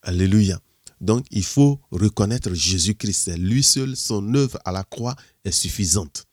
Alléluia. 0.02 0.60
Donc 1.02 1.26
il 1.32 1.44
faut 1.44 1.80
reconnaître 1.92 2.54
Jésus-Christ. 2.54 3.38
Lui 3.38 3.64
seul, 3.64 3.96
son 3.96 4.34
œuvre 4.36 4.60
à 4.66 4.72
la 4.72 4.84
croix 4.84 5.16
est 5.44 5.52
suffisante. 5.52 6.26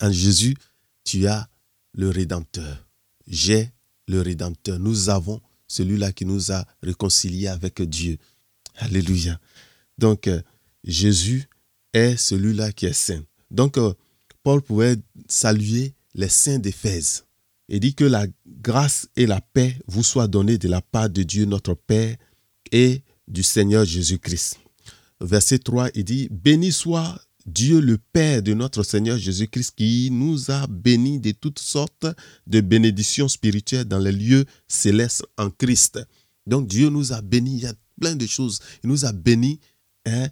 En 0.00 0.10
Jésus, 0.12 0.56
tu 1.04 1.26
as 1.26 1.48
le 1.92 2.10
Rédempteur. 2.10 2.86
J'ai 3.26 3.70
le 4.08 4.20
Rédempteur. 4.20 4.78
Nous 4.78 5.08
avons 5.08 5.40
celui-là 5.68 6.12
qui 6.12 6.24
nous 6.24 6.52
a 6.52 6.64
réconciliés 6.82 7.48
avec 7.48 7.82
Dieu. 7.82 8.18
Alléluia. 8.76 9.40
Donc, 9.98 10.28
euh, 10.28 10.42
Jésus 10.84 11.48
est 11.92 12.16
celui-là 12.16 12.72
qui 12.72 12.86
est 12.86 12.92
saint. 12.92 13.22
Donc, 13.50 13.78
euh, 13.78 13.94
Paul 14.42 14.60
pouvait 14.62 14.96
saluer 15.28 15.94
les 16.14 16.28
saints 16.28 16.58
d'Éphèse. 16.58 17.24
Et 17.68 17.80
dit 17.80 17.94
que 17.94 18.04
la 18.04 18.26
grâce 18.46 19.08
et 19.16 19.26
la 19.26 19.40
paix 19.40 19.76
vous 19.86 20.02
soient 20.02 20.28
données 20.28 20.58
de 20.58 20.68
la 20.68 20.82
part 20.82 21.10
de 21.10 21.22
Dieu 21.22 21.44
notre 21.44 21.74
Père 21.74 22.16
et 22.72 23.02
du 23.28 23.42
Seigneur 23.42 23.84
Jésus-Christ. 23.84 24.58
Verset 25.20 25.60
3, 25.60 25.90
il 25.94 26.04
dit, 26.04 26.28
Béni 26.30 26.72
soit 26.72 27.18
Dieu 27.46 27.80
le 27.80 27.96
Père 27.98 28.42
de 28.42 28.54
notre 28.54 28.82
Seigneur 28.82 29.18
Jésus-Christ 29.18 29.74
qui 29.76 30.10
nous 30.10 30.50
a 30.50 30.66
bénis 30.66 31.20
de 31.20 31.30
toutes 31.30 31.60
sortes 31.60 32.06
de 32.46 32.60
bénédictions 32.60 33.28
spirituelles 33.28 33.84
dans 33.84 33.98
les 33.98 34.12
lieux 34.12 34.44
célestes 34.68 35.24
en 35.38 35.50
Christ. 35.50 36.00
Donc 36.46 36.66
Dieu 36.66 36.88
nous 36.88 37.12
a 37.12 37.22
bénis, 37.22 37.56
il 37.56 37.62
y 37.62 37.66
a 37.66 37.74
plein 38.00 38.16
de 38.16 38.26
choses. 38.26 38.60
Il 38.82 38.90
nous 38.90 39.04
a 39.04 39.12
bénis, 39.12 39.60
hein, 40.06 40.28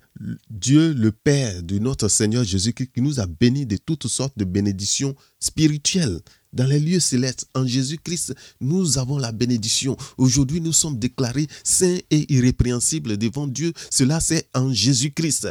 Dieu 0.50 0.92
le 0.92 1.12
Père 1.12 1.62
de 1.62 1.78
notre 1.78 2.08
Seigneur 2.08 2.44
Jésus-Christ 2.44 2.90
qui 2.92 3.00
nous 3.00 3.20
a 3.20 3.26
bénis 3.26 3.64
de 3.64 3.76
toutes 3.76 4.08
sortes 4.08 4.36
de 4.36 4.44
bénédictions 4.44 5.14
spirituelles 5.38 6.20
dans 6.54 6.66
les 6.66 6.80
lieux 6.80 7.00
célestes. 7.00 7.46
En 7.54 7.66
Jésus-Christ, 7.66 8.34
nous 8.60 8.96
avons 8.96 9.18
la 9.18 9.32
bénédiction. 9.32 9.96
Aujourd'hui, 10.16 10.62
nous 10.62 10.72
sommes 10.72 10.98
déclarés 10.98 11.48
saints 11.62 11.98
et 12.10 12.32
irrépréhensibles 12.32 13.18
devant 13.18 13.46
Dieu. 13.46 13.72
Cela, 13.90 14.20
c'est 14.20 14.48
en 14.54 14.72
Jésus-Christ 14.72 15.48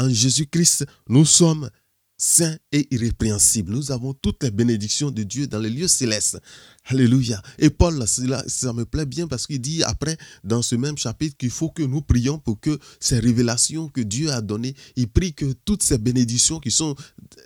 en 0.00 0.08
Jésus-Christ, 0.08 0.86
nous 1.08 1.26
sommes 1.26 1.68
saints 2.16 2.56
et 2.72 2.88
irrépréhensibles. 2.90 3.70
Nous 3.70 3.92
avons 3.92 4.14
toutes 4.14 4.42
les 4.42 4.50
bénédictions 4.50 5.10
de 5.10 5.22
Dieu 5.22 5.46
dans 5.46 5.58
les 5.58 5.68
lieux 5.68 5.88
célestes. 5.88 6.38
Alléluia. 6.86 7.42
Et 7.58 7.68
Paul, 7.68 8.02
ça 8.06 8.72
me 8.72 8.84
plaît 8.84 9.04
bien 9.04 9.26
parce 9.26 9.46
qu'il 9.46 9.60
dit 9.60 9.82
après, 9.82 10.16
dans 10.42 10.62
ce 10.62 10.74
même 10.74 10.96
chapitre, 10.96 11.36
qu'il 11.36 11.50
faut 11.50 11.68
que 11.68 11.82
nous 11.82 12.00
prions 12.00 12.38
pour 12.38 12.58
que 12.60 12.78
ces 12.98 13.18
révélations 13.18 13.88
que 13.88 14.00
Dieu 14.00 14.30
a 14.30 14.40
données, 14.40 14.74
il 14.96 15.08
prie 15.08 15.34
que 15.34 15.52
toutes 15.64 15.82
ces 15.82 15.98
bénédictions 15.98 16.60
qui 16.60 16.70
sont 16.70 16.94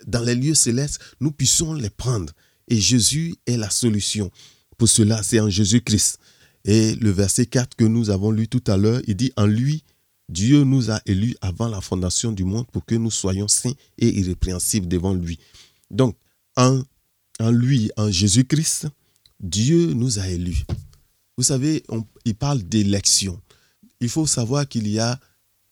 dans 0.07 0.23
les 0.23 0.35
lieux 0.35 0.55
célestes, 0.55 0.99
nous 1.19 1.31
puissions 1.31 1.73
les 1.73 1.89
prendre. 1.89 2.31
Et 2.67 2.79
Jésus 2.79 3.35
est 3.45 3.57
la 3.57 3.69
solution. 3.69 4.31
Pour 4.77 4.89
cela, 4.89 5.23
c'est 5.23 5.39
en 5.39 5.49
Jésus-Christ. 5.49 6.19
Et 6.65 6.95
le 6.95 7.11
verset 7.11 7.45
4 7.45 7.75
que 7.75 7.85
nous 7.85 8.09
avons 8.09 8.31
lu 8.31 8.47
tout 8.47 8.63
à 8.67 8.75
l'heure, 8.75 9.01
il 9.07 9.15
dit, 9.15 9.31
en 9.37 9.45
lui, 9.45 9.83
Dieu 10.29 10.63
nous 10.63 10.89
a 10.89 10.99
élus 11.05 11.35
avant 11.41 11.67
la 11.67 11.81
fondation 11.81 12.31
du 12.31 12.43
monde 12.43 12.65
pour 12.71 12.83
que 12.85 12.95
nous 12.95 13.11
soyons 13.11 13.47
saints 13.47 13.75
et 13.99 14.19
irrépréhensibles 14.19 14.87
devant 14.87 15.13
lui. 15.13 15.37
Donc, 15.91 16.17
en, 16.55 16.81
lui, 17.51 17.91
en 17.97 18.09
Jésus-Christ, 18.09 18.87
Dieu 19.39 19.93
nous 19.93 20.19
a 20.19 20.27
élus. 20.27 20.65
Vous 21.37 21.43
savez, 21.43 21.83
il 22.23 22.35
parle 22.35 22.63
d'élection. 22.63 23.39
Il 23.99 24.09
faut 24.09 24.25
savoir 24.25 24.67
qu'il 24.67 24.87
y 24.87 24.99
a 24.99 25.19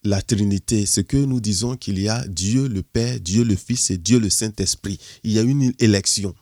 la 0.04 0.22
Trinité, 0.22 0.86
ce 0.86 1.02
que 1.02 1.18
nous 1.18 1.40
disons 1.40 1.78
qu'il 1.78 1.98
y 2.00 2.10
a 2.10 2.28
Dieu 2.28 2.68
le 2.68 2.84
Père, 2.84 3.20
Dieu 3.20 3.44
le 3.44 3.56
Fils 3.56 3.90
et 3.90 3.98
Dieu 3.98 4.20
le 4.20 4.30
Saint-Esprit. 4.30 5.00
Il 5.24 5.32
y 5.32 5.40
a 5.40 5.42
une 5.42 5.74
élection. 5.80 6.36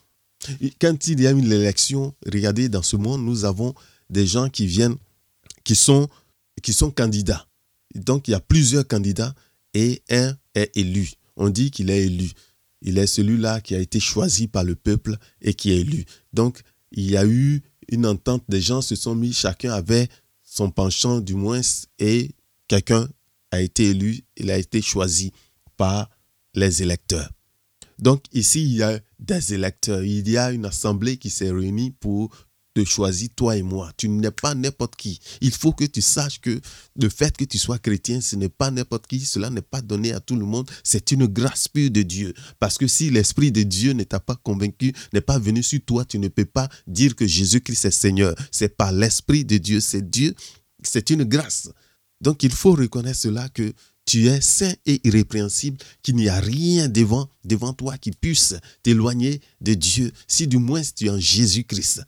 Quand 0.80 1.08
il 1.08 1.22
y 1.22 1.28
a 1.28 1.32
une 1.32 1.52
élection, 1.52 2.16
regardez, 2.26 2.70
dans 2.70 2.82
ce 2.82 2.96
monde, 2.96 3.24
nous 3.24 3.46
avons 3.46 3.74
des 4.10 4.26
gens 4.26 4.50
qui 4.50 4.66
viennent, 4.66 4.96
qui 5.64 5.76
sont, 5.76 6.10
qui 6.62 6.74
sont 6.74 6.92
candidats. 6.92 7.48
Donc, 7.96 8.28
il 8.28 8.32
y 8.32 8.34
a 8.34 8.40
plusieurs 8.40 8.88
candidats 8.88 9.34
et 9.74 10.02
un 10.10 10.36
est 10.56 10.76
élu. 10.76 11.12
On 11.36 11.50
dit 11.50 11.72
qu'il 11.72 11.90
est 11.90 12.06
élu. 12.06 12.32
Il 12.82 12.98
est 12.98 13.08
celui-là 13.08 13.62
qui 13.62 13.76
a 13.76 13.80
été 13.80 14.00
choisi 14.00 14.48
par 14.48 14.64
le 14.64 14.76
peuple 14.76 15.18
et 15.42 15.54
qui 15.54 15.72
est 15.72 15.82
élu. 15.82 16.06
Donc, 16.34 16.62
il 16.92 17.10
y 17.10 17.18
a 17.18 17.26
eu 17.26 17.62
une 17.90 18.06
entente, 18.06 18.44
des 18.50 18.62
gens 18.62 18.82
se 18.82 18.96
sont 18.96 19.16
mis, 19.16 19.34
chacun 19.34 19.72
avait 19.74 20.08
son 20.44 20.72
penchant 20.72 21.20
du 21.20 21.36
moins, 21.36 21.62
et 22.00 22.32
quelqu'un 22.68 23.08
a 23.52 23.62
été 23.62 23.90
élu, 23.90 24.24
il 24.38 24.50
a 24.50 24.58
été 24.58 24.82
choisi 24.82 25.32
par 25.78 26.10
les 26.54 26.82
électeurs. 26.82 27.30
Donc 28.02 28.26
ici, 28.34 28.64
il 28.64 28.76
y 28.78 28.84
a 28.84 29.00
des 29.20 29.54
électeurs, 29.54 30.04
il 30.04 30.28
y 30.28 30.38
a 30.38 30.52
une 30.52 30.66
assemblée 30.66 31.18
qui 31.18 31.30
s'est 31.30 31.52
réunie 31.52 31.92
pour 31.92 32.36
te 32.74 32.84
choisis 32.86 33.30
toi 33.36 33.58
et 33.58 33.64
moi. 33.64 33.92
Tu 33.98 34.08
n'es 34.10 34.32
pas 34.32 34.56
n'importe 34.56 34.96
qui. 34.96 35.20
Il 35.42 35.52
faut 35.52 35.74
que 35.74 35.84
tu 35.84 36.02
saches 36.02 36.40
que 36.40 36.60
le 36.96 37.10
fait 37.10 37.36
que 37.36 37.44
tu 37.44 37.58
sois 37.58 37.80
chrétien, 37.80 38.22
ce 38.22 38.36
n'est 38.36 38.50
pas 38.50 38.72
n'importe 38.72 39.08
qui. 39.08 39.20
Cela 39.20 39.50
n'est 39.50 39.62
pas 39.62 39.82
donné 39.82 40.14
à 40.14 40.20
tout 40.20 40.36
le 40.36 40.46
monde. 40.46 40.70
C'est 40.84 41.12
une 41.12 41.28
grâce 41.28 41.68
pure 41.68 41.92
de 41.92 42.02
Dieu. 42.02 42.34
Parce 42.60 42.78
que 42.78 42.88
si 42.88 43.10
l'Esprit 43.10 43.52
de 43.52 43.64
Dieu 43.64 43.94
ne 43.94 44.04
t'a 44.04 44.20
pas 44.20 44.36
convaincu, 44.36 44.94
n'est 45.14 45.22
pas 45.22 45.40
venu 45.40 45.62
sur 45.64 45.82
toi, 45.86 46.06
tu 46.06 46.18
ne 46.18 46.30
peux 46.30 46.46
pas 46.46 46.70
dire 46.88 47.16
que 47.16 47.28
Jésus-Christ 47.28 47.86
est 47.86 47.92
Seigneur. 47.92 48.36
C'est 48.52 48.78
par 48.78 48.92
l'Esprit 48.92 49.44
de 49.44 49.58
Dieu. 49.58 49.80
C'est 49.80 50.10
Dieu. 50.10 50.34
C'est 50.84 51.10
une 51.10 51.26
grâce. 51.26 51.70
Donc 52.22 52.44
il 52.44 52.52
faut 52.52 52.74
reconnaître 52.74 53.20
cela 53.20 53.50
que 53.50 53.74
tu 54.06 54.28
es 54.28 54.42
saint 54.42 54.74
et 54.86 55.00
irrépréhensible, 55.04 55.78
qu'il 56.02 56.16
n'y 56.16 56.28
a 56.28 56.40
rien 56.40 56.90
devant, 56.90 57.28
toi 57.74 57.98
qui 57.98 58.12
puisse 58.12 58.56
t'éloigner 58.84 59.42
de 59.62 59.74
Dieu, 59.74 60.12
si 60.28 60.48
du 60.48 60.58
moins 60.58 60.82
tu 60.82 61.06
es 61.06 61.10
en 61.10 61.20
Jésus-Christ. 61.20 62.02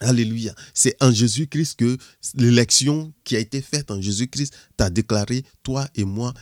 Alléluia. 0.00 0.54
C'est 0.74 0.96
en 1.00 1.12
Jésus-Christ 1.12 1.78
que 1.78 1.96
l'élection 2.34 3.12
qui 3.24 3.36
a 3.36 3.38
été 3.38 3.60
faite 3.60 3.90
en 3.90 4.00
Jésus-Christ 4.00 4.52
t'a 4.76 4.90
déclaré, 4.90 5.44
toi 5.62 5.88
et 5.94 6.04
moi, 6.04 6.34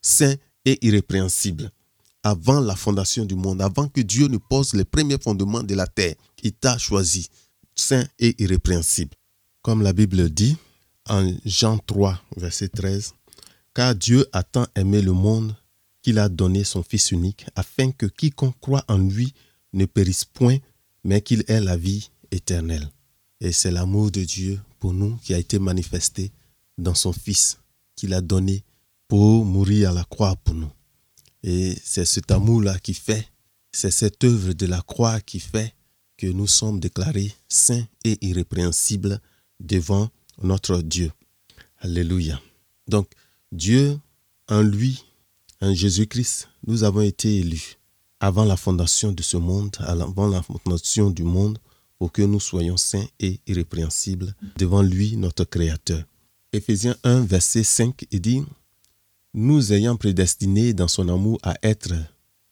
saints 0.00 0.36
et 0.64 0.78
irrépréhensibles. 0.86 1.70
Avant 2.22 2.60
la 2.60 2.74
fondation 2.74 3.24
du 3.24 3.34
monde, 3.34 3.62
avant 3.62 3.88
que 3.88 4.00
Dieu 4.00 4.28
ne 4.28 4.38
pose 4.38 4.74
les 4.74 4.84
premiers 4.84 5.18
fondements 5.18 5.62
de 5.62 5.74
la 5.74 5.86
terre, 5.86 6.14
il 6.42 6.52
t'a 6.52 6.78
choisi, 6.78 7.28
saint 7.74 8.06
et 8.18 8.34
irrépréhensible. 8.42 9.14
Comme 9.62 9.82
la 9.82 9.92
Bible 9.92 10.30
dit 10.30 10.56
en 11.08 11.32
Jean 11.44 11.78
3, 11.78 12.20
verset 12.36 12.68
13, 12.68 13.12
Car 13.76 13.94
Dieu 13.94 14.26
a 14.32 14.42
tant 14.42 14.66
aimé 14.74 15.02
le 15.02 15.12
monde 15.12 15.54
qu'il 16.00 16.18
a 16.18 16.30
donné 16.30 16.64
son 16.64 16.82
Fils 16.82 17.10
unique, 17.10 17.44
afin 17.54 17.92
que 17.92 18.06
quiconque 18.06 18.58
croit 18.58 18.82
en 18.88 18.96
lui 18.96 19.34
ne 19.74 19.84
périsse 19.84 20.24
point, 20.24 20.56
mais 21.04 21.20
qu'il 21.20 21.44
ait 21.46 21.60
la 21.60 21.76
vie 21.76 22.08
éternel. 22.30 22.88
Et 23.42 23.52
c'est 23.52 23.70
l'amour 23.70 24.10
de 24.10 24.24
Dieu 24.24 24.58
pour 24.78 24.94
nous 24.94 25.16
qui 25.16 25.34
a 25.34 25.38
été 25.38 25.58
manifesté 25.58 26.32
dans 26.78 26.94
son 26.94 27.12
Fils 27.12 27.58
qu'il 27.96 28.14
a 28.14 28.22
donné 28.22 28.64
pour 29.08 29.44
mourir 29.44 29.90
à 29.90 29.92
la 29.92 30.04
croix 30.04 30.36
pour 30.36 30.54
nous. 30.54 30.72
Et 31.42 31.76
c'est 31.84 32.06
cet 32.06 32.30
amour-là 32.30 32.78
qui 32.78 32.94
fait, 32.94 33.28
c'est 33.72 33.90
cette 33.90 34.24
œuvre 34.24 34.54
de 34.54 34.64
la 34.64 34.80
croix 34.80 35.20
qui 35.20 35.38
fait 35.38 35.74
que 36.16 36.26
nous 36.26 36.46
sommes 36.46 36.80
déclarés 36.80 37.34
saints 37.46 37.86
et 38.04 38.16
irrépréhensibles 38.22 39.20
devant 39.60 40.08
notre 40.42 40.80
Dieu. 40.80 41.12
Alléluia. 41.80 42.40
Donc, 42.88 43.10
Dieu, 43.52 43.98
en 44.48 44.62
lui, 44.62 45.04
en 45.60 45.72
Jésus-Christ, 45.72 46.48
nous 46.66 46.82
avons 46.82 47.02
été 47.02 47.38
élus 47.38 47.78
avant 48.18 48.44
la 48.44 48.56
fondation 48.56 49.12
de 49.12 49.22
ce 49.22 49.36
monde, 49.36 49.76
avant 49.80 50.26
la 50.26 50.42
fondation 50.42 51.10
du 51.10 51.22
monde, 51.22 51.58
pour 51.98 52.12
que 52.12 52.22
nous 52.22 52.40
soyons 52.40 52.76
saints 52.76 53.06
et 53.20 53.40
irrépréhensibles 53.46 54.34
devant 54.56 54.82
lui, 54.82 55.16
notre 55.16 55.44
Créateur. 55.44 56.02
Éphésiens 56.52 56.96
1, 57.04 57.20
verset 57.20 57.64
5, 57.64 58.06
il 58.10 58.20
dit, 58.20 58.42
Nous 59.32 59.72
ayant 59.72 59.96
prédestinés 59.96 60.72
dans 60.72 60.88
son 60.88 61.08
amour 61.08 61.38
à 61.42 61.54
être 61.62 61.94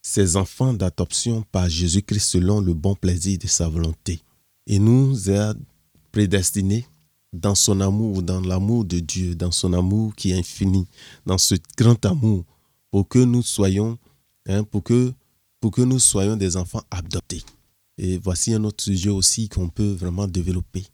ses 0.00 0.36
enfants 0.36 0.74
d'adoption 0.74 1.42
par 1.50 1.68
Jésus-Christ 1.68 2.30
selon 2.30 2.60
le 2.60 2.72
bon 2.72 2.94
plaisir 2.94 3.38
de 3.38 3.46
sa 3.46 3.68
volonté. 3.68 4.20
Et 4.66 4.78
nous 4.78 5.30
a 5.30 5.54
prédestinés 6.12 6.86
dans 7.34 7.56
son 7.56 7.80
amour, 7.80 8.22
dans 8.22 8.40
l'amour 8.40 8.84
de 8.84 9.00
Dieu, 9.00 9.34
dans 9.34 9.50
son 9.50 9.72
amour 9.72 10.14
qui 10.14 10.30
est 10.30 10.38
infini, 10.38 10.86
dans 11.26 11.36
ce 11.36 11.56
grand 11.76 12.02
amour, 12.06 12.44
pour 12.90 13.08
que 13.08 13.18
nous 13.18 13.42
soyons, 13.42 13.98
hein, 14.46 14.62
pour 14.62 14.84
que, 14.84 15.12
pour 15.60 15.72
que 15.72 15.82
nous 15.82 15.98
soyons 15.98 16.36
des 16.36 16.56
enfants 16.56 16.82
adoptés. 16.90 17.42
Et 17.98 18.18
voici 18.18 18.54
un 18.54 18.62
autre 18.64 18.84
sujet 18.84 19.10
aussi 19.10 19.48
qu'on 19.48 19.68
peut 19.68 19.92
vraiment 19.92 20.28
développer. 20.28 20.84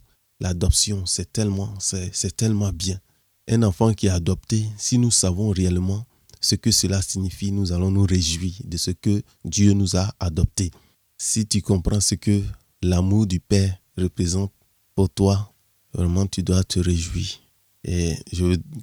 L'adoption, 0.41 1.05
c'est 1.05 1.31
tellement, 1.31 1.75
c'est 1.79 2.37
tellement 2.37 2.73
bien. 2.73 2.99
Un 3.47 3.63
enfant 3.63 3.93
qui 3.93 4.07
est 4.07 4.11
adopté, 4.11 4.65
si 4.79 4.97
nous 4.97 5.11
savons 5.11 5.51
réellement 5.51 6.07
ce 6.41 6.55
que 6.55 6.71
cela 6.71 7.03
signifie, 7.03 7.53
nous 7.53 7.73
allons 7.73 7.91
nous 7.91 8.07
réjouir 8.07 8.55
de 8.65 8.79
ce 8.79 8.93
que 8.93 9.23
Dieu 9.45 9.75
nous 9.75 9.95
a 9.97 10.11
adoptés. 10.19 10.71
Si 11.19 11.47
tu 11.47 11.61
comprends 11.61 12.01
ce 12.01 12.15
que 12.15 12.43
l'amour 12.81 13.27
du 13.27 13.41
Père 13.41 13.77
représente 13.99 14.53
pour 14.95 15.11
toi, 15.11 15.53
vraiment 15.93 16.27
tu 16.27 16.43
dois 16.43 16.65
te 16.65 16.81
réjouir. 16.81 17.41
Et 17.85 18.17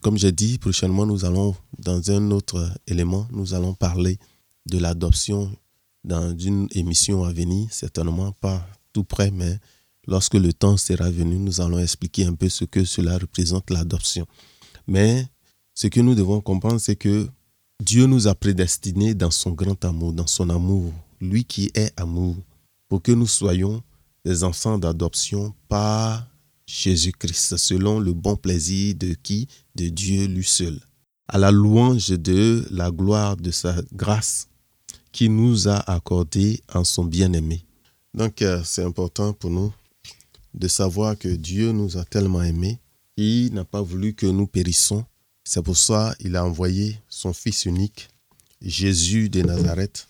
comme 0.02 0.18
j'ai 0.18 0.32
dit, 0.32 0.58
prochainement 0.58 1.06
nous 1.06 1.26
allons, 1.26 1.56
dans 1.78 2.12
un 2.12 2.32
autre 2.32 2.72
élément, 2.88 3.28
nous 3.32 3.54
allons 3.54 3.74
parler 3.74 4.18
de 4.66 4.80
l'adoption 4.80 5.52
dans 6.04 6.36
une 6.38 6.68
émission 6.72 7.24
à 7.24 7.32
venir, 7.32 7.68
certainement 7.72 8.32
pas 8.32 8.66
tout 8.94 9.04
près, 9.04 9.30
mais 9.30 9.60
lorsque 10.08 10.34
le 10.36 10.54
temps 10.54 10.78
sera 10.78 11.12
venu, 11.12 11.38
nous 11.38 11.62
allons 11.62 11.80
expliquer 11.80 12.26
un 12.26 12.34
peu 12.34 12.50
ce 12.50 12.66
que 12.66 12.86
cela 12.86 13.18
représente 13.18 13.70
l'adoption. 13.70 14.26
Mais 14.88 15.26
ce 15.74 15.88
que 15.88 16.00
nous 16.00 16.16
devons 16.16 16.42
comprendre, 16.42 16.80
c'est 16.80 16.96
que 16.96 17.28
Dieu 17.84 18.08
nous 18.08 18.28
a 18.28 18.34
prédestinés 18.34 19.14
dans 19.14 19.32
son 19.32 19.52
grand 19.52 19.84
amour, 19.86 20.14
dans 20.14 20.26
son 20.26 20.50
amour, 20.50 20.92
lui 21.22 21.46
qui 21.46 21.70
est 21.76 21.94
amour, 22.00 22.36
pour 22.88 23.02
que 23.02 23.12
nous 23.12 23.28
soyons 23.28 23.84
des 24.26 24.44
enfants 24.44 24.78
d'adoption 24.78 25.54
par 25.68 26.26
Jésus-Christ, 26.68 27.58
selon 27.58 28.00
le 28.00 28.14
bon 28.14 28.36
plaisir 28.36 28.94
de 28.96 29.14
qui? 29.14 29.48
De 29.76 29.88
Dieu 29.88 30.28
lui 30.28 30.44
seul. 30.44 30.80
À 31.28 31.38
la 31.38 31.52
louange 31.52 32.10
de 32.10 32.66
la 32.70 32.92
gloire 32.92 33.38
de 33.38 33.52
sa 33.52 33.76
grâce 33.94 34.48
qui 35.12 35.30
nous 35.30 35.68
a 35.68 35.78
accordé 35.92 36.62
en 36.74 36.84
son 36.84 37.06
bien-aimé. 37.06 37.66
Donc, 38.14 38.42
euh, 38.42 38.62
c'est 38.64 38.84
important 38.84 39.34
pour 39.34 39.50
nous 39.50 39.74
de 40.54 40.68
savoir 40.68 41.18
que 41.18 41.30
Dieu 41.30 41.72
nous 41.72 41.98
a 41.98 42.06
tellement 42.06 42.42
aimés, 42.42 42.80
il 43.16 43.54
n'a 43.54 43.64
pas 43.64 43.82
voulu 43.82 44.14
que 44.14 44.26
nous 44.26 44.48
périssons. 44.48 45.06
C'est 45.44 45.62
pour 45.62 45.78
ça 45.78 46.16
qu'il 46.20 46.36
a 46.36 46.46
envoyé 46.46 47.00
son 47.10 47.34
Fils 47.34 47.66
unique, 47.66 48.10
Jésus 48.62 49.30
de 49.30 49.42
Nazareth, 49.42 50.08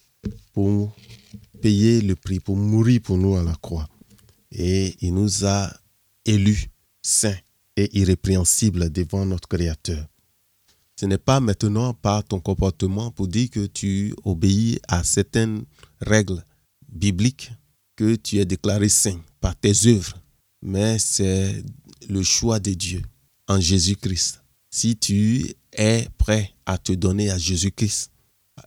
pour 0.54 0.96
payer 1.62 2.02
le 2.02 2.16
prix, 2.16 2.40
pour 2.40 2.56
mourir 2.56 3.02
pour 3.02 3.18
nous 3.18 3.36
à 3.36 3.44
la 3.44 3.56
croix. 3.56 3.88
Et 4.52 4.96
il 5.02 5.14
nous 5.14 5.46
a 5.46 5.72
élus 6.28 6.68
saints 7.02 7.38
et 7.76 7.98
irrépréhensibles 7.98 8.92
devant 8.92 9.26
notre 9.26 9.48
Créateur. 9.48 10.08
Ce 11.00 11.06
n'est 11.06 11.18
pas 11.18 11.40
maintenant 11.40 11.94
par 11.94 12.24
ton 12.24 12.40
comportement 12.40 13.12
pour 13.12 13.28
dire 13.28 13.50
que 13.50 13.68
tu 13.68 14.14
obéis 14.24 14.80
à 14.88 15.04
certaines 15.04 15.64
règles 16.02 16.44
bibliques 16.90 17.52
que 17.96 18.16
tu 18.16 18.38
es 18.38 18.46
déclaré 18.46 18.90
saint 18.90 19.20
par 19.40 19.56
tes 19.56 19.74
œuvres, 19.88 20.18
mais 20.62 20.98
c'est 20.98 21.64
le 22.10 22.24
choix 22.24 22.60
de 22.60 22.74
Dieu 22.74 23.02
en 23.48 23.60
Jésus-Christ. 23.60 24.42
Si 24.70 24.98
tu 24.98 25.54
es 25.72 26.08
prêt 26.18 26.54
à 26.66 26.78
te 26.78 26.94
donner 26.94 27.30
à 27.30 27.38
Jésus-Christ, 27.38 28.12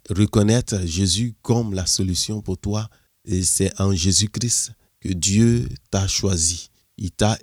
reconnaître 0.08 0.86
Jésus 0.86 1.34
comme 1.42 1.74
la 1.74 1.86
solution 1.86 2.40
pour 2.42 2.58
toi, 2.58 2.88
et 3.24 3.42
c'est 3.42 3.78
en 3.80 3.92
Jésus-Christ 3.92 4.72
que 5.00 5.08
Dieu 5.08 5.68
t'a 5.90 6.06
choisi. 6.06 6.69
Il 7.00 7.10
t'a 7.10 7.38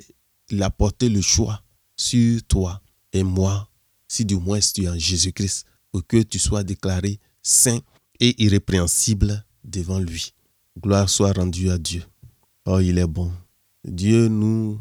a 0.62 0.70
porté 0.70 1.10
le 1.10 1.20
choix 1.20 1.62
sur 1.98 2.42
toi 2.44 2.82
et 3.12 3.24
moi, 3.24 3.70
si 4.08 4.24
du 4.24 4.36
moins 4.36 4.60
tu 4.60 4.84
es 4.84 4.90
en 4.90 4.98
Jésus-Christ, 4.98 5.66
pour 5.92 6.06
que 6.06 6.22
tu 6.22 6.38
sois 6.38 6.64
déclaré 6.64 7.20
saint 7.42 7.80
et 8.20 8.42
irrépréhensible 8.44 9.44
devant 9.64 10.00
lui. 10.00 10.34
Gloire 10.80 11.10
soit 11.10 11.34
rendue 11.34 11.72
à 11.72 11.80
Dieu. 11.80 12.04
Oh, 12.66 12.80
il 12.80 13.00
est 13.00 13.08
bon. 13.08 13.32
Dieu 13.84 14.28
nous, 14.28 14.80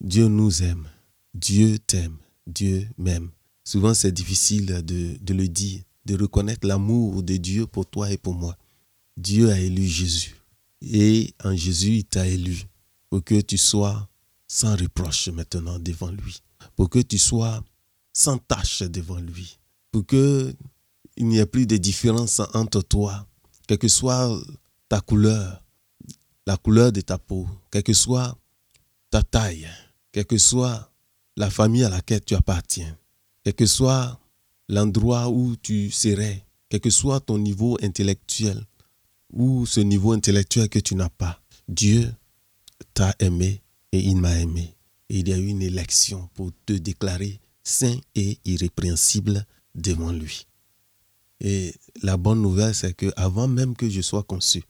Dieu 0.00 0.28
nous 0.28 0.62
aime. 0.62 0.88
Dieu 1.34 1.78
t'aime. 1.80 2.16
Dieu 2.46 2.86
m'aime. 2.96 3.30
Souvent, 3.64 3.94
c'est 3.94 4.12
difficile 4.12 4.66
de, 4.66 5.16
de 5.20 5.34
le 5.34 5.48
dire, 5.48 5.82
de 6.04 6.16
reconnaître 6.16 6.66
l'amour 6.66 7.22
de 7.22 7.36
Dieu 7.36 7.66
pour 7.66 7.86
toi 7.86 8.12
et 8.12 8.18
pour 8.18 8.34
moi. 8.34 8.56
Dieu 9.16 9.50
a 9.50 9.58
élu 9.58 9.86
Jésus. 9.86 10.36
Et 10.82 11.34
en 11.42 11.56
Jésus, 11.56 11.96
il 11.96 12.04
t'a 12.04 12.26
élu 12.28 12.68
pour 13.10 13.22
que 13.22 13.40
tu 13.40 13.58
sois 13.58 14.08
sans 14.46 14.76
reproche 14.76 15.28
maintenant 15.28 15.78
devant 15.78 16.10
lui, 16.10 16.40
pour 16.76 16.88
que 16.90 17.00
tu 17.00 17.18
sois 17.18 17.62
sans 18.12 18.38
tâche 18.38 18.82
devant 18.82 19.18
lui, 19.18 19.58
pour 19.90 20.06
que 20.06 20.54
il 21.16 21.26
n'y 21.26 21.38
ait 21.38 21.46
plus 21.46 21.66
de 21.66 21.76
différence 21.76 22.40
entre 22.54 22.82
toi, 22.82 23.26
quelle 23.66 23.78
que 23.78 23.88
soit 23.88 24.36
ta 24.88 25.00
couleur, 25.00 25.62
la 26.46 26.56
couleur 26.56 26.92
de 26.92 27.00
ta 27.00 27.18
peau, 27.18 27.48
quelle 27.70 27.82
que 27.82 27.92
soit 27.92 28.36
ta 29.10 29.22
taille, 29.22 29.68
quelle 30.12 30.26
que 30.26 30.38
soit 30.38 30.90
la 31.36 31.50
famille 31.50 31.84
à 31.84 31.88
laquelle 31.88 32.24
tu 32.24 32.34
appartiens, 32.34 32.96
quel 33.42 33.54
que 33.54 33.66
soit 33.66 34.18
l'endroit 34.68 35.28
où 35.28 35.56
tu 35.56 35.90
serais, 35.90 36.44
quel 36.68 36.80
que 36.80 36.90
soit 36.90 37.20
ton 37.20 37.38
niveau 37.38 37.76
intellectuel 37.82 38.64
ou 39.32 39.66
ce 39.66 39.80
niveau 39.80 40.12
intellectuel 40.12 40.68
que 40.68 40.78
tu 40.78 40.94
n'as 40.94 41.08
pas, 41.08 41.40
Dieu 41.68 42.12
t'a 42.94 43.14
aimé 43.18 43.62
et 43.92 44.00
il 44.00 44.16
m'a 44.16 44.38
aimé. 44.38 44.76
Et 45.08 45.18
il 45.18 45.28
y 45.28 45.32
a 45.32 45.38
eu 45.38 45.46
une 45.46 45.62
élection 45.62 46.28
pour 46.34 46.50
te 46.66 46.72
déclarer 46.72 47.40
saint 47.62 47.96
et 48.14 48.38
irrépréhensible 48.44 49.46
devant 49.74 50.12
lui. 50.12 50.46
Et 51.40 51.74
la 52.02 52.16
bonne 52.16 52.40
nouvelle, 52.40 52.74
c'est 52.74 52.94
que 52.94 53.12
avant 53.16 53.48
même 53.48 53.76
que 53.76 53.88
je 53.88 54.00
sois 54.00 54.22
conçu, 54.22 54.62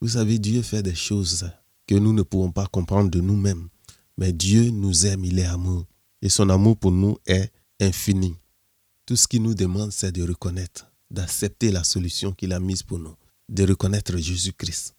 vous 0.00 0.08
savez, 0.08 0.38
Dieu 0.38 0.62
fait 0.62 0.82
des 0.82 0.94
choses 0.94 1.50
que 1.86 1.94
nous 1.94 2.12
ne 2.12 2.22
pouvons 2.22 2.52
pas 2.52 2.66
comprendre 2.66 3.10
de 3.10 3.20
nous-mêmes. 3.20 3.68
Mais 4.16 4.32
Dieu 4.32 4.70
nous 4.70 5.06
aime, 5.06 5.24
il 5.24 5.38
est 5.38 5.44
amour. 5.44 5.86
Et 6.22 6.28
son 6.28 6.48
amour 6.48 6.76
pour 6.76 6.92
nous 6.92 7.18
est 7.26 7.50
infini. 7.80 8.34
Tout 9.06 9.16
ce 9.16 9.28
qu'il 9.28 9.42
nous 9.42 9.54
demande, 9.54 9.92
c'est 9.92 10.12
de 10.12 10.22
reconnaître, 10.22 10.90
d'accepter 11.10 11.70
la 11.70 11.84
solution 11.84 12.32
qu'il 12.32 12.52
a 12.52 12.60
mise 12.60 12.82
pour 12.82 12.98
nous, 12.98 13.14
de 13.48 13.66
reconnaître 13.66 14.16
Jésus-Christ. 14.16 14.94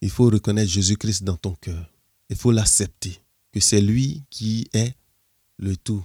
Il 0.00 0.10
faut 0.10 0.26
reconnaître 0.26 0.70
Jésus-Christ 0.70 1.24
dans 1.24 1.36
ton 1.36 1.54
cœur. 1.54 1.90
Il 2.30 2.36
faut 2.36 2.52
l'accepter, 2.52 3.18
que 3.52 3.60
c'est 3.60 3.80
lui 3.80 4.22
qui 4.30 4.68
est 4.72 4.94
le 5.58 5.76
tout 5.76 6.04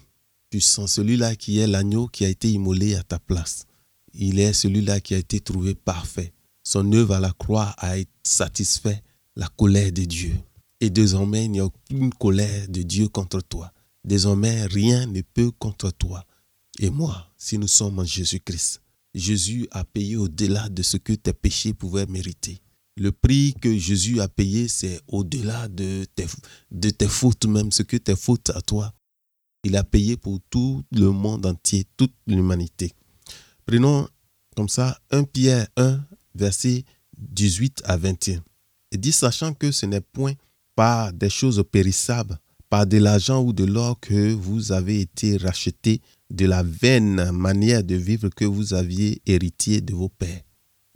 puissant, 0.49 0.88
celui-là 0.88 1.36
qui 1.36 1.60
est 1.60 1.67
l'agneau 1.67 2.08
qui 2.08 2.25
a 2.25 2.29
été 2.29 2.49
immolé 2.51 2.95
à 2.95 3.03
ta 3.03 3.19
place. 3.19 3.65
Il 4.13 4.39
est 4.39 4.53
celui-là 4.53 4.99
qui 4.99 5.13
a 5.15 5.17
été 5.17 5.39
trouvé 5.39 5.75
parfait. 5.75 6.34
Son 6.63 6.91
œuvre 6.93 7.15
à 7.15 7.19
la 7.19 7.34
croix 7.34 7.75
a 7.77 7.95
satisfait 8.23 9.03
la 9.36 9.47
colère 9.47 9.91
de 9.91 10.03
Dieu. 10.06 10.36
Et 10.79 10.89
désormais, 10.89 11.45
il 11.45 11.51
n'y 11.51 11.60
a 11.60 11.65
aucune 11.65 12.13
colère 12.13 12.67
de 12.69 12.82
Dieu 12.82 13.08
contre 13.08 13.41
toi. 13.41 13.71
Désormais, 14.03 14.65
rien 14.65 15.06
ne 15.06 15.21
peut 15.21 15.51
contre 15.51 15.91
toi. 15.91 16.25
Et 16.79 16.89
moi, 16.89 17.32
si 17.38 17.58
nous 17.58 17.67
sommes 17.67 17.99
en 17.99 18.06
Jésus-Christ, 18.06 18.82
Jésus 19.13 19.67
a 19.71 19.84
payé 19.84 20.17
au-delà 20.17 20.69
de 20.69 20.82
ce 20.82 20.97
que 20.97 21.13
tes 21.13 21.34
péchés 21.34 21.73
pouvaient 21.73 22.08
mériter. 22.08 22.62
Le 22.95 23.12
prix 23.12 23.56
que 23.60 23.75
Jésus 23.75 24.21
a 24.21 24.27
payé, 24.27 24.67
c'est 24.67 25.01
au-delà 25.08 25.67
de 25.67 26.06
tes, 26.15 26.27
de 26.71 26.89
tes 26.89 27.08
fautes, 27.08 27.45
même 27.45 27.71
ce 27.71 27.82
que 27.82 27.97
tes 27.97 28.15
fautes 28.15 28.51
à 28.51 28.62
toi. 28.62 28.93
Il 29.63 29.75
a 29.75 29.84
payé 29.84 30.17
pour 30.17 30.39
tout 30.49 30.84
le 30.91 31.10
monde 31.10 31.45
entier, 31.45 31.86
toute 31.97 32.13
l'humanité. 32.27 32.93
Prenons 33.65 34.08
comme 34.56 34.69
ça 34.69 34.99
1 35.10 35.23
Pierre 35.23 35.67
1, 35.77 36.01
verset 36.36 36.84
18 37.17 37.82
à 37.86 37.97
21. 37.97 38.43
Il 38.91 38.99
dit, 38.99 39.12
sachant 39.12 39.53
que 39.53 39.71
ce 39.71 39.86
n'est 39.86 40.01
point 40.01 40.34
par 40.75 41.13
des 41.13 41.29
choses 41.29 41.63
périssables, 41.71 42.38
par 42.69 42.86
de 42.86 42.97
l'argent 42.97 43.41
ou 43.43 43.53
de 43.53 43.63
l'or 43.63 43.99
que 43.99 44.34
vous 44.34 44.71
avez 44.71 45.01
été 45.01 45.38
rachetés 45.38 46.01
de 46.29 46.45
la 46.45 46.63
vaine 46.63 47.32
manière 47.32 47.84
de 47.84 47.95
vivre 47.95 48.29
que 48.29 48.45
vous 48.45 48.73
aviez 48.73 49.21
hérité 49.25 49.82
de 49.82 49.93
vos 49.93 50.10
pères. 50.10 50.41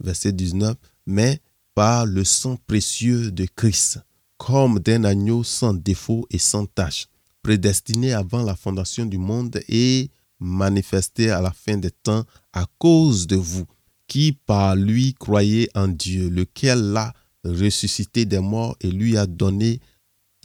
Verset 0.00 0.32
19. 0.32 0.76
Mais 1.06 1.40
par 1.78 2.06
le 2.06 2.24
sang 2.24 2.58
précieux 2.66 3.30
de 3.30 3.46
Christ, 3.54 4.00
comme 4.36 4.80
d'un 4.80 5.04
agneau 5.04 5.44
sans 5.44 5.72
défaut 5.72 6.26
et 6.28 6.38
sans 6.38 6.66
tache, 6.66 7.06
prédestiné 7.40 8.12
avant 8.12 8.42
la 8.42 8.56
fondation 8.56 9.06
du 9.06 9.16
monde 9.16 9.60
et 9.68 10.10
manifesté 10.40 11.30
à 11.30 11.40
la 11.40 11.52
fin 11.52 11.76
des 11.76 11.92
temps 11.92 12.24
à 12.52 12.66
cause 12.78 13.28
de 13.28 13.36
vous, 13.36 13.64
qui 14.08 14.32
par 14.32 14.74
lui 14.74 15.14
croyez 15.14 15.70
en 15.76 15.86
Dieu, 15.86 16.28
lequel 16.30 16.80
l'a 16.80 17.14
ressuscité 17.44 18.24
des 18.24 18.40
morts 18.40 18.74
et 18.80 18.90
lui 18.90 19.16
a 19.16 19.26
donné 19.26 19.78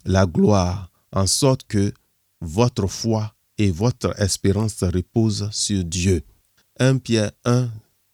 la 0.06 0.28
gloire, 0.28 0.92
en 1.12 1.26
sorte 1.26 1.64
que 1.64 1.94
votre 2.42 2.86
foi 2.86 3.34
et 3.58 3.72
votre 3.72 4.14
espérance 4.22 4.84
reposent 4.84 5.50
sur 5.52 5.84
Dieu. 5.84 6.22
1 6.80 7.00
Pierre 7.00 7.32
1, 7.44 7.72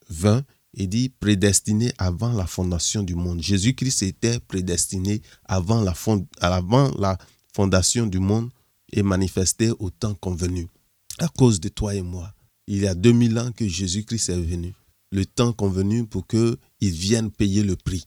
20 0.10 0.42
il 0.74 0.90
dit 0.90 1.10
prédestiné 1.10 1.92
avant 1.98 2.32
la 2.34 2.46
fondation 2.46 3.04
du 3.04 3.16
monde. 3.16 3.42
Jésus-Christ 3.42 4.04
était 4.04 4.40
prédestiné 4.40 5.22
avant 5.46 5.82
la, 5.82 5.94
fondation 7.54 8.06
du 8.06 8.20
monde 8.20 8.50
et 8.92 9.04
manifesté 9.04 9.72
au 9.80 9.90
temps 9.90 10.16
convenu. 10.16 10.68
À 11.18 11.28
cause 11.28 11.60
de 11.60 11.70
toi 11.70 11.96
et 11.96 12.02
moi. 12.02 12.34
Il 12.68 12.80
y 12.80 12.88
a 12.88 12.94
2000 12.94 13.40
ans 13.40 13.52
que 13.52 13.68
Jésus-Christ 13.68 14.30
est 14.30 14.42
venu. 14.42 14.74
Le 15.12 15.26
temps 15.26 15.54
convenu 15.54 16.06
pour 16.06 16.28
qu'il 16.28 16.58
vienne 16.80 17.32
payer 17.32 17.64
le 17.64 17.76
prix. 17.76 18.06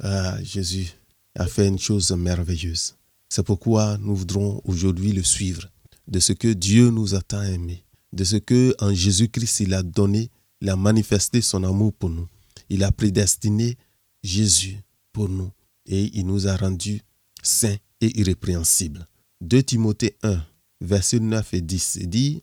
Ah, 0.00 0.36
Jésus 0.42 0.92
a 1.34 1.46
fait 1.46 1.66
une 1.66 1.78
chose 1.78 2.12
merveilleuse. 2.12 2.96
C'est 3.30 3.42
pourquoi 3.42 3.96
nous 3.98 4.14
voudrons 4.14 4.60
aujourd'hui 4.64 5.12
le 5.12 5.22
suivre. 5.22 5.70
De 6.06 6.20
ce 6.20 6.32
que 6.32 6.48
Dieu 6.48 6.90
nous 6.90 7.14
a 7.14 7.22
tant 7.22 7.42
aimé. 7.42 7.82
De 8.12 8.24
ce 8.24 8.36
que 8.36 8.74
en 8.78 8.92
Jésus-Christ 8.94 9.60
il 9.60 9.74
a 9.74 9.82
donné 9.82 10.30
il 10.60 10.68
a 10.70 10.76
manifesté 10.76 11.40
son 11.40 11.64
amour 11.64 11.92
pour 11.92 12.10
nous. 12.10 12.28
Il 12.68 12.84
a 12.84 12.92
prédestiné 12.92 13.76
Jésus 14.22 14.78
pour 15.12 15.28
nous 15.28 15.50
et 15.86 16.10
il 16.18 16.26
nous 16.26 16.48
a 16.48 16.56
rendus 16.56 17.00
saints 17.42 17.76
et 18.00 18.18
irrépréhensibles. 18.18 19.06
2 19.40 19.62
Timothée 19.62 20.16
1, 20.22 20.44
versets 20.80 21.20
9 21.20 21.54
et 21.54 21.60
10 21.60 21.98
dit 22.04 22.42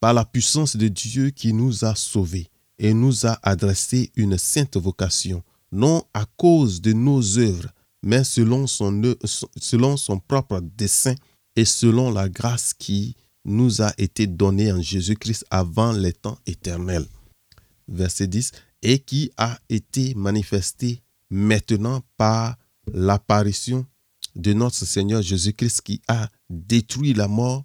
Par 0.00 0.12
la 0.12 0.24
puissance 0.24 0.76
de 0.76 0.88
Dieu 0.88 1.30
qui 1.30 1.52
nous 1.52 1.84
a 1.84 1.94
sauvés 1.94 2.48
et 2.78 2.92
nous 2.94 3.26
a 3.26 3.38
adressé 3.42 4.10
une 4.16 4.36
sainte 4.38 4.76
vocation, 4.76 5.42
non 5.70 6.02
à 6.12 6.26
cause 6.36 6.80
de 6.80 6.92
nos 6.92 7.38
œuvres, 7.38 7.68
mais 8.02 8.24
selon 8.24 8.66
son, 8.66 10.18
propre 10.26 10.60
dessein 10.76 11.14
et 11.54 11.64
selon 11.64 12.10
la 12.10 12.28
grâce 12.28 12.74
qui 12.74 13.14
nous 13.44 13.82
a 13.82 13.92
été 13.98 14.26
donnée 14.26 14.72
en 14.72 14.82
Jésus-Christ 14.82 15.44
avant 15.50 15.92
les 15.92 16.12
temps 16.12 16.38
éternels 16.46 17.06
verset 17.88 18.26
10, 18.26 18.52
et 18.82 18.98
qui 18.98 19.30
a 19.36 19.58
été 19.68 20.14
manifesté 20.14 21.02
maintenant 21.30 22.02
par 22.16 22.56
l'apparition 22.92 23.86
de 24.34 24.52
notre 24.52 24.84
Seigneur 24.84 25.22
Jésus-Christ 25.22 25.82
qui 25.82 26.00
a 26.08 26.28
détruit 26.50 27.14
la 27.14 27.28
mort 27.28 27.64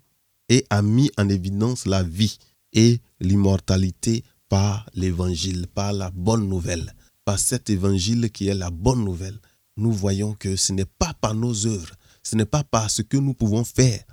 et 0.50 0.66
a 0.70 0.82
mis 0.82 1.12
en 1.18 1.30
évidence 1.30 1.86
la 1.86 2.04
vie 2.04 2.38
et 2.74 3.00
l'immortalité 3.20 4.24
par 4.50 4.86
l'évangile, 4.94 5.68
par 5.74 5.94
la 5.94 6.12
bonne 6.12 6.48
nouvelle, 6.48 6.94
par 7.26 7.40
cet 7.40 7.70
évangile 7.70 8.30
qui 8.32 8.48
est 8.48 8.54
la 8.54 8.70
bonne 8.70 9.04
nouvelle 9.04 9.40
nous 9.78 9.92
voyons 9.92 10.34
que 10.34 10.56
ce 10.56 10.74
n'est 10.74 10.86
pas 10.86 11.14
par 11.22 11.36
nos 11.36 11.68
œuvres, 11.68 11.96
ce 12.24 12.36
n'est 12.36 12.46
pas 12.46 12.64
par 12.64 12.90
ce 12.90 13.04
que 13.04 13.18
nous 13.18 13.34
pouvons 13.34 13.64
faire, 13.64 14.04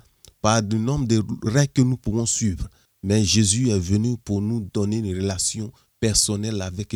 par 0.41 0.61
le 0.61 0.77
nombre 0.77 1.07
de 1.07 1.23
règles 1.43 1.73
que 1.73 1.81
nous 1.81 1.97
pouvons 1.97 2.27
suivre, 2.27 2.69
mais 3.03 3.25
Jésus 3.25 3.69
est 3.69 3.79
venu 3.79 4.15
pour 4.17 4.41
nous 4.41 4.61
donner 4.73 4.99
une 4.99 5.17
relation 5.17 5.71
personnelle 5.99 6.61
avec, 6.61 6.95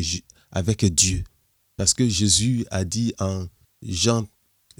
avec 0.51 0.85
Dieu. 0.85 1.23
Parce 1.77 1.93
que 1.93 2.07
Jésus 2.07 2.65
a 2.71 2.83
dit 2.83 3.13
en 3.19 3.47
Jean 3.81 4.27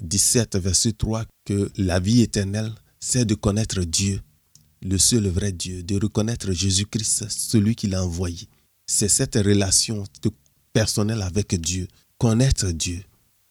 17, 0.00 0.56
verset 0.56 0.92
3, 0.92 1.24
que 1.44 1.70
la 1.76 2.00
vie 2.00 2.22
éternelle, 2.22 2.72
c'est 2.98 3.24
de 3.24 3.34
connaître 3.34 3.80
Dieu, 3.80 4.20
le 4.82 4.98
seul 4.98 5.28
vrai 5.28 5.52
Dieu, 5.52 5.82
de 5.82 6.00
reconnaître 6.00 6.52
Jésus-Christ, 6.52 7.28
celui 7.28 7.74
qu'il 7.74 7.94
a 7.94 8.04
envoyé. 8.04 8.48
C'est 8.86 9.08
cette 9.08 9.36
relation 9.36 10.04
personnelle 10.72 11.22
avec 11.22 11.54
Dieu, 11.60 11.86
connaître 12.18 12.70
Dieu. 12.70 13.02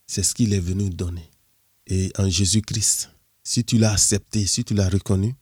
C'est 0.06 0.22
ce 0.22 0.34
qu'il 0.34 0.52
est 0.52 0.60
venu 0.60 0.90
donner. 0.90 1.30
Et 1.86 2.12
en 2.18 2.28
Jésus-Christ, 2.28 3.10
si 3.42 3.64
tu 3.64 3.78
l'as 3.78 3.92
accepté, 3.92 4.46
si 4.46 4.64
tu 4.64 4.74
l'as 4.74 4.88
reconnu, 4.88 5.34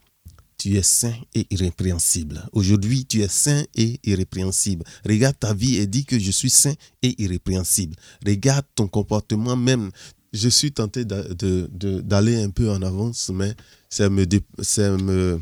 tu 0.59 0.77
es 0.77 0.83
saint 0.83 1.15
et 1.35 1.47
irrépréhensible. 1.51 2.43
Aujourd'hui, 2.53 3.07
tu 3.07 3.23
es 3.23 3.29
saint 3.29 3.65
et 3.77 4.01
irrépréhensible. 4.05 4.85
Regarde 5.07 5.39
ta 5.39 5.55
vie 5.55 5.77
et 5.77 5.87
dis 5.87 6.05
que 6.05 6.19
je 6.19 6.31
suis 6.33 6.51
saint 6.51 6.75
et 7.03 7.15
irrépréhensible. 7.23 7.97
Regarde 8.27 8.67
ton 8.75 8.89
comportement 8.89 9.57
même. 9.57 9.91
Je 10.33 10.49
suis 10.49 10.73
tenté 10.73 11.05
d'aller 11.07 12.43
un 12.43 12.51
peu 12.51 12.71
en 12.71 12.83
avance, 12.83 13.31
mais 13.33 13.55
c'est 13.89 14.11
me, 14.11 14.27
me, 14.27 15.41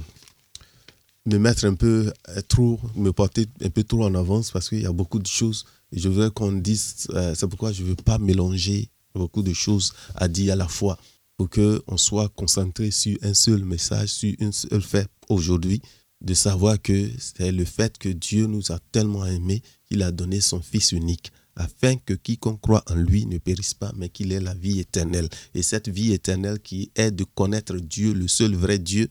me 1.27 1.39
mettre 1.39 1.65
un 1.65 1.75
peu 1.75 2.13
euh, 2.29 2.41
trop, 2.47 2.79
me 2.95 3.11
porter 3.11 3.47
un 3.65 3.71
peu 3.71 3.83
trop 3.83 4.05
en 4.05 4.15
avance 4.15 4.53
parce 4.53 4.69
qu'il 4.69 4.83
y 4.83 4.87
a 4.87 4.93
beaucoup 4.93 5.19
de 5.19 5.27
choses. 5.27 5.65
Je 5.93 6.09
veux 6.09 6.31
qu'on 6.31 6.53
dise, 6.53 7.09
euh, 7.15 7.35
c'est 7.35 7.49
pourquoi 7.49 7.73
je 7.73 7.83
ne 7.83 7.89
veux 7.89 7.97
pas 7.97 8.19
mélanger 8.19 8.91
beaucoup 9.15 9.43
de 9.43 9.53
choses 9.53 9.93
à 10.15 10.29
dire 10.29 10.53
à 10.53 10.57
la 10.57 10.69
fois 10.69 10.99
pour 11.37 11.51
qu'on 11.51 11.97
soit 11.97 12.29
concentré 12.31 12.91
sur 12.91 13.19
un 13.23 13.35
seul 13.35 13.65
message, 13.65 14.09
sur 14.09 14.35
une 14.39 14.53
seule 14.53 14.83
fait 14.83 15.09
aujourd'hui, 15.29 15.81
de 16.21 16.35
savoir 16.35 16.81
que 16.81 17.11
c'est 17.19 17.53
le 17.53 17.65
fait 17.65 17.99
que 17.99 18.09
Dieu 18.09 18.47
nous 18.47 18.73
a 18.73 18.79
tellement 18.91 19.27
aimés 19.27 19.63
qu'il 19.87 20.03
a 20.03 20.11
donné 20.11 20.41
son 20.41 20.61
Fils 20.61 20.93
unique, 20.93 21.31
afin 21.55 21.97
que 21.97 22.15
quiconque 22.15 22.61
croit 22.61 22.83
en 22.89 22.95
lui 22.95 23.27
ne 23.27 23.39
périsse 23.39 23.75
pas, 23.75 23.93
mais 23.97 24.09
qu'il 24.09 24.33
ait 24.33 24.41
la 24.41 24.55
vie 24.55 24.81
éternelle. 24.81 25.29
Et 25.55 25.63
cette 25.63 25.89
vie 25.89 26.13
éternelle 26.13 26.59
qui 26.61 26.91
est 26.95 27.11
de 27.11 27.25
connaître 27.25 27.77
Dieu, 27.77 28.13
le 28.15 28.29
seul 28.29 28.55
vrai 28.55 28.79
Dieu, 28.79 29.09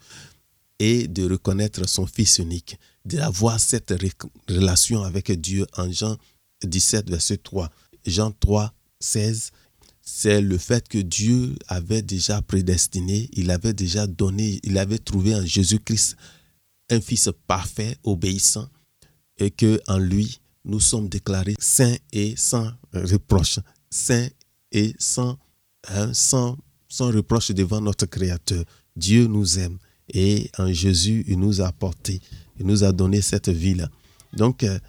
et 0.79 1.07
de 1.07 1.29
reconnaître 1.29 1.87
son 1.87 2.05
Fils 2.05 2.39
unique, 2.39 2.77
d'avoir 3.05 3.59
cette 3.59 3.93
relation 4.49 5.03
avec 5.03 5.31
Dieu 5.39 5.65
en 5.77 5.91
Jean 5.91 6.17
17, 6.63 7.09
verset 7.09 7.37
3. 7.37 7.69
Jean 8.05 8.31
3, 8.31 8.73
16 8.99 9.51
c'est 10.05 10.39
le 10.39 10.57
fait 10.59 10.87
que 10.87 10.99
Dieu 10.99 11.55
avait 11.67 12.03
déjà 12.03 12.41
prédestiné, 12.41 13.27
il 13.33 13.49
avait 13.49 13.73
déjà 13.73 14.05
donné, 14.05 14.59
il 14.63 14.77
avait 14.77 14.99
trouvé 14.99 15.35
en 15.35 15.43
Jésus-Christ 15.45 16.15
un 16.91 17.01
fils 17.01 17.29
parfait, 17.47 17.97
obéissant, 18.03 18.69
et 19.39 19.49
que 19.49 19.81
en 19.87 19.97
lui 19.97 20.39
nous 20.63 20.79
sommes 20.79 21.09
déclarés 21.09 21.55
saints 21.59 21.95
et 22.13 22.35
sans 22.37 22.71
reproche, 22.93 23.59
saints 23.89 24.29
et 24.71 24.93
sans, 24.99 25.37
hein, 25.89 26.13
sans, 26.13 26.57
sans 26.87 27.11
reproche 27.11 27.51
devant 27.51 27.81
notre 27.81 28.05
Créateur. 28.05 28.63
Dieu 28.95 29.25
nous 29.25 29.59
aime 29.59 29.77
et 30.13 30.51
en 30.57 30.71
Jésus, 30.71 31.25
il 31.27 31.39
nous 31.39 31.61
a 31.61 31.67
apporté, 31.67 32.21
il 32.59 32.65
nous 32.65 32.83
a 32.83 32.91
donné 32.91 33.21
cette 33.21 33.49
vie-là. 33.49 33.89
Donc, 34.33 34.63
euh, 34.63 34.79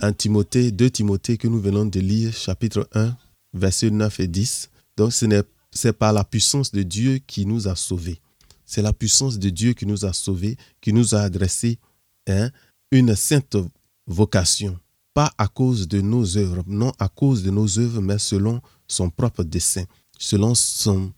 en 0.00 0.12
Timothée, 0.12 0.70
2 0.72 0.90
Timothée 0.90 1.36
que 1.36 1.48
nous 1.48 1.60
venons 1.60 1.84
de 1.84 2.00
lire, 2.00 2.32
chapitre 2.32 2.88
1, 2.94 3.14
versets 3.52 3.90
9 3.90 4.20
et 4.20 4.28
10. 4.28 4.70
Donc, 4.96 5.12
ce 5.12 5.26
n'est 5.26 5.42
c'est 5.72 5.92
par 5.92 6.12
la 6.12 6.22
puissance 6.22 6.70
de 6.70 6.82
Dieu 6.82 7.18
qui 7.26 7.46
nous 7.46 7.66
a 7.66 7.74
sauvés. 7.74 8.20
C'est 8.64 8.82
la 8.82 8.92
puissance 8.92 9.38
de 9.38 9.48
Dieu 9.48 9.72
qui 9.72 9.86
nous 9.86 10.04
a 10.04 10.12
sauvés, 10.12 10.56
qui 10.80 10.92
nous 10.92 11.14
a 11.14 11.20
adressé 11.20 11.78
hein, 12.28 12.50
une 12.90 13.16
sainte 13.16 13.56
vocation. 14.06 14.78
Pas 15.14 15.32
à 15.36 15.48
cause 15.48 15.88
de 15.88 16.00
nos 16.00 16.36
œuvres, 16.36 16.62
non 16.66 16.92
à 16.98 17.08
cause 17.08 17.42
de 17.42 17.50
nos 17.50 17.78
œuvres, 17.78 18.00
mais 18.00 18.18
selon 18.18 18.60
son 18.86 19.10
propre 19.10 19.44
dessein, 19.44 19.84
selon 20.18 20.54
son, 20.54 21.12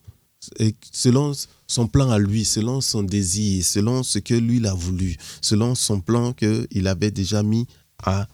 selon 0.93 1.33
son 1.67 1.87
plan 1.87 2.11
à 2.11 2.19
lui, 2.19 2.45
selon 2.45 2.81
son 2.81 3.03
désir, 3.03 3.65
selon 3.65 4.03
ce 4.03 4.19
que 4.19 4.35
lui 4.35 4.67
a 4.67 4.75
voulu, 4.75 5.17
selon 5.41 5.75
son 5.75 6.01
plan 6.01 6.33
qu'il 6.33 6.87
avait 6.89 7.13
déjà 7.13 7.43
mis 7.43 7.67
à 8.03 8.27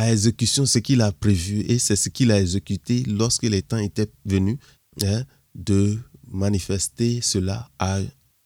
à 0.00 0.10
exécution 0.12 0.64
ce 0.64 0.78
qu'il 0.78 1.02
a 1.02 1.12
prévu 1.12 1.60
et 1.68 1.78
c'est 1.78 1.94
ce 1.94 2.08
qu'il 2.08 2.32
a 2.32 2.40
exécuté 2.40 3.02
lorsque 3.06 3.42
les 3.42 3.60
temps 3.60 3.76
étaient 3.76 4.10
venus 4.24 4.56
hein, 5.04 5.24
de 5.54 5.98
manifester 6.26 7.20
cela 7.20 7.68
à, 7.78 7.98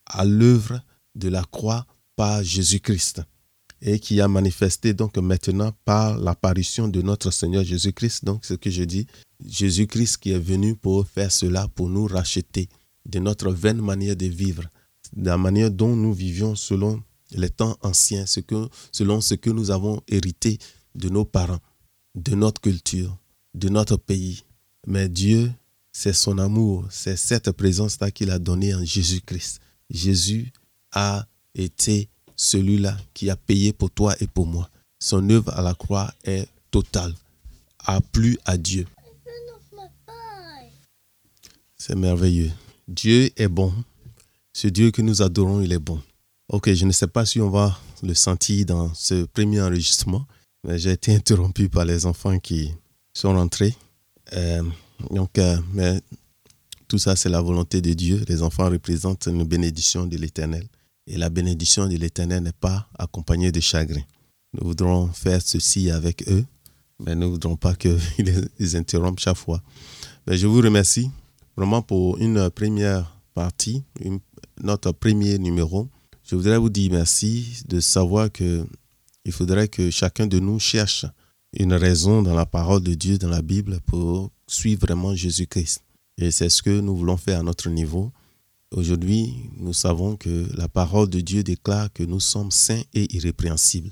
à 0.06 0.24
l'œuvre 0.24 0.80
de 1.14 1.28
la 1.28 1.44
croix 1.44 1.86
par 2.16 2.42
Jésus-Christ 2.42 3.22
et 3.80 4.00
qui 4.00 4.20
a 4.20 4.26
manifesté 4.26 4.94
donc 4.94 5.16
maintenant 5.16 5.70
par 5.84 6.18
l'apparition 6.18 6.88
de 6.88 7.02
notre 7.02 7.30
Seigneur 7.30 7.62
Jésus-Christ. 7.62 8.24
Donc 8.24 8.44
ce 8.44 8.54
que 8.54 8.70
je 8.70 8.82
dis, 8.82 9.06
Jésus-Christ 9.46 10.16
qui 10.16 10.32
est 10.32 10.38
venu 10.38 10.74
pour 10.74 11.06
faire 11.06 11.30
cela, 11.30 11.68
pour 11.68 11.88
nous 11.88 12.06
racheter 12.06 12.68
de 13.06 13.20
notre 13.20 13.52
vaine 13.52 13.80
manière 13.80 14.16
de 14.16 14.26
vivre, 14.26 14.64
de 15.14 15.26
la 15.26 15.38
manière 15.38 15.70
dont 15.70 15.94
nous 15.94 16.14
vivions 16.14 16.56
selon 16.56 17.00
les 17.30 17.50
temps 17.50 17.76
anciens, 17.82 18.26
ce 18.26 18.40
que, 18.40 18.68
selon 18.90 19.20
ce 19.20 19.34
que 19.34 19.50
nous 19.50 19.70
avons 19.70 20.00
hérité 20.08 20.58
de 20.94 21.08
nos 21.08 21.24
parents, 21.24 21.60
de 22.14 22.34
notre 22.34 22.60
culture, 22.60 23.16
de 23.54 23.68
notre 23.68 23.96
pays. 23.96 24.44
Mais 24.86 25.08
Dieu, 25.08 25.52
c'est 25.92 26.12
son 26.12 26.38
amour, 26.38 26.86
c'est 26.90 27.16
cette 27.16 27.50
présence-là 27.52 28.10
qu'il 28.10 28.30
a 28.30 28.38
donnée 28.38 28.74
en 28.74 28.84
Jésus-Christ. 28.84 29.60
Jésus 29.90 30.52
a 30.92 31.26
été 31.54 32.08
celui-là 32.36 32.96
qui 33.14 33.30
a 33.30 33.36
payé 33.36 33.72
pour 33.72 33.90
toi 33.90 34.14
et 34.20 34.26
pour 34.26 34.46
moi. 34.46 34.68
Son 34.98 35.28
œuvre 35.30 35.52
à 35.56 35.62
la 35.62 35.74
croix 35.74 36.12
est 36.24 36.48
totale, 36.70 37.14
a 37.78 38.00
plu 38.00 38.38
à 38.44 38.56
Dieu. 38.56 38.86
C'est 41.76 41.94
merveilleux. 41.94 42.50
Dieu 42.88 43.30
est 43.36 43.48
bon. 43.48 43.72
Ce 44.52 44.68
Dieu 44.68 44.90
que 44.90 45.02
nous 45.02 45.22
adorons, 45.22 45.60
il 45.60 45.72
est 45.72 45.78
bon. 45.78 46.00
Ok, 46.48 46.72
je 46.72 46.84
ne 46.84 46.92
sais 46.92 47.06
pas 47.06 47.24
si 47.26 47.40
on 47.40 47.50
va 47.50 47.78
le 48.02 48.14
sentir 48.14 48.66
dans 48.66 48.92
ce 48.94 49.24
premier 49.24 49.60
enregistrement, 49.60 50.26
j'ai 50.66 50.92
été 50.92 51.14
interrompu 51.14 51.68
par 51.68 51.84
les 51.84 52.06
enfants 52.06 52.38
qui 52.38 52.72
sont 53.12 53.34
rentrés. 53.34 53.74
Euh, 54.32 54.62
donc, 55.10 55.38
euh, 55.38 55.56
mais 55.72 56.00
tout 56.88 56.98
ça, 56.98 57.16
c'est 57.16 57.28
la 57.28 57.40
volonté 57.40 57.80
de 57.80 57.92
Dieu. 57.92 58.22
Les 58.28 58.42
enfants 58.42 58.70
représentent 58.70 59.26
une 59.26 59.44
bénédiction 59.44 60.06
de 60.06 60.16
l'Éternel. 60.16 60.66
Et 61.06 61.18
la 61.18 61.28
bénédiction 61.28 61.86
de 61.86 61.96
l'Éternel 61.96 62.42
n'est 62.42 62.52
pas 62.52 62.88
accompagnée 62.98 63.52
de 63.52 63.60
chagrin. 63.60 64.02
Nous 64.54 64.68
voudrons 64.68 65.08
faire 65.08 65.42
ceci 65.42 65.90
avec 65.90 66.26
eux, 66.28 66.44
mais 66.98 67.14
nous 67.14 67.26
ne 67.26 67.32
voudrons 67.32 67.56
pas 67.56 67.74
qu'ils 67.74 67.98
interrompent 68.76 69.20
chaque 69.20 69.36
fois. 69.36 69.62
Je 70.26 70.46
vous 70.46 70.60
remercie 70.60 71.10
vraiment 71.56 71.82
pour 71.82 72.16
une 72.18 72.48
première 72.50 73.20
partie, 73.34 73.82
notre 74.62 74.92
premier 74.92 75.38
numéro. 75.38 75.88
Je 76.22 76.36
voudrais 76.36 76.56
vous 76.56 76.70
dire 76.70 76.90
merci 76.92 77.62
de 77.68 77.80
savoir 77.80 78.32
que 78.32 78.66
il 79.24 79.32
faudrait 79.32 79.68
que 79.68 79.90
chacun 79.90 80.26
de 80.26 80.38
nous 80.38 80.58
cherche 80.58 81.06
une 81.52 81.72
raison 81.72 82.22
dans 82.22 82.34
la 82.34 82.46
parole 82.46 82.82
de 82.82 82.94
Dieu, 82.94 83.18
dans 83.18 83.28
la 83.28 83.42
Bible, 83.42 83.80
pour 83.86 84.30
suivre 84.46 84.86
vraiment 84.86 85.14
Jésus-Christ. 85.14 85.82
Et 86.18 86.30
c'est 86.30 86.48
ce 86.48 86.62
que 86.62 86.80
nous 86.80 86.96
voulons 86.96 87.16
faire 87.16 87.40
à 87.40 87.42
notre 87.42 87.68
niveau. 87.70 88.12
Aujourd'hui, 88.70 89.50
nous 89.56 89.72
savons 89.72 90.16
que 90.16 90.48
la 90.56 90.68
parole 90.68 91.08
de 91.08 91.20
Dieu 91.20 91.42
déclare 91.42 91.92
que 91.92 92.02
nous 92.02 92.20
sommes 92.20 92.50
saints 92.50 92.82
et 92.92 93.14
irrépréhensibles. 93.14 93.90